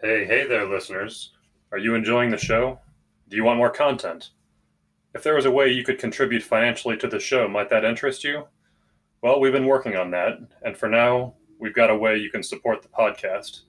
Hey, 0.00 0.24
hey 0.24 0.46
there, 0.46 0.66
listeners. 0.68 1.32
Are 1.72 1.78
you 1.78 1.94
enjoying 1.94 2.30
the 2.30 2.36
show? 2.36 2.78
Do 3.28 3.36
you 3.36 3.44
want 3.44 3.58
more 3.58 3.70
content? 3.70 4.30
If 5.14 5.22
there 5.22 5.34
was 5.34 5.44
a 5.44 5.50
way 5.50 5.68
you 5.68 5.84
could 5.84 5.98
contribute 5.98 6.42
financially 6.42 6.96
to 6.98 7.06
the 7.06 7.20
show, 7.20 7.48
might 7.48 7.70
that 7.70 7.84
interest 7.84 8.24
you? 8.24 8.46
Well, 9.22 9.40
we've 9.40 9.52
been 9.52 9.66
working 9.66 9.96
on 9.96 10.10
that, 10.10 10.38
and 10.62 10.76
for 10.76 10.88
now, 10.88 11.34
we've 11.58 11.74
got 11.74 11.90
a 11.90 11.96
way 11.96 12.16
you 12.16 12.30
can 12.30 12.42
support 12.42 12.82
the 12.82 12.88
podcast. 12.88 13.60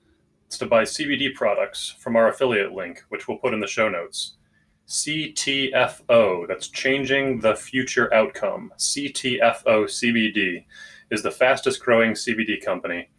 It's 0.47 0.57
to 0.57 0.65
buy 0.65 0.83
CBD 0.83 1.33
products 1.33 1.95
from 1.99 2.15
our 2.15 2.29
affiliate 2.29 2.73
link, 2.73 3.03
which 3.09 3.27
we'll 3.27 3.37
put 3.37 3.53
in 3.53 3.59
the 3.59 3.67
show 3.67 3.89
notes. 3.89 4.35
CTFO, 4.87 6.47
that's 6.47 6.67
Changing 6.67 7.39
the 7.39 7.55
Future 7.55 8.13
Outcome. 8.13 8.73
CTFO 8.77 9.85
CBD 9.85 10.65
is 11.11 11.23
the 11.23 11.31
fastest 11.31 11.83
growing 11.83 12.11
CBD 12.11 12.63
company. 12.63 13.09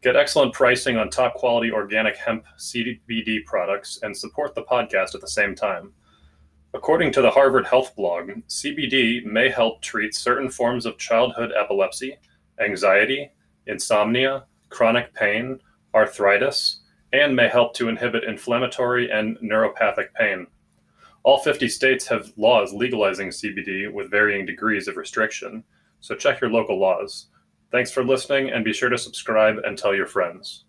Get 0.00 0.14
excellent 0.14 0.52
pricing 0.52 0.96
on 0.96 1.10
top 1.10 1.34
quality 1.34 1.72
organic 1.72 2.16
hemp 2.16 2.44
CBD 2.56 3.44
products 3.44 3.98
and 4.02 4.16
support 4.16 4.54
the 4.54 4.62
podcast 4.62 5.16
at 5.16 5.20
the 5.20 5.28
same 5.28 5.56
time. 5.56 5.92
According 6.72 7.10
to 7.12 7.22
the 7.22 7.32
Harvard 7.32 7.66
Health 7.66 7.96
blog, 7.96 8.30
CBD 8.48 9.24
may 9.24 9.48
help 9.48 9.82
treat 9.82 10.14
certain 10.14 10.50
forms 10.50 10.86
of 10.86 10.98
childhood 10.98 11.50
epilepsy, 11.58 12.16
anxiety, 12.60 13.32
insomnia, 13.66 14.44
chronic 14.68 15.12
pain, 15.14 15.58
arthritis, 15.92 16.82
and 17.12 17.34
may 17.34 17.48
help 17.48 17.74
to 17.74 17.88
inhibit 17.88 18.22
inflammatory 18.22 19.10
and 19.10 19.36
neuropathic 19.38 20.12
pain. 20.14 20.46
All 21.24 21.38
50 21.38 21.68
states 21.68 22.06
have 22.06 22.32
laws 22.36 22.72
legalizing 22.72 23.30
CBD 23.30 23.92
with 23.92 24.12
varying 24.12 24.46
degrees 24.46 24.86
of 24.86 24.96
restriction, 24.96 25.64
so 25.98 26.14
check 26.14 26.40
your 26.40 26.50
local 26.50 26.78
laws. 26.78 27.26
Thanks 27.70 27.90
for 27.90 28.04
listening 28.04 28.50
and 28.50 28.64
be 28.64 28.72
sure 28.72 28.88
to 28.88 28.98
subscribe 28.98 29.58
and 29.64 29.76
tell 29.76 29.94
your 29.94 30.06
friends. 30.06 30.64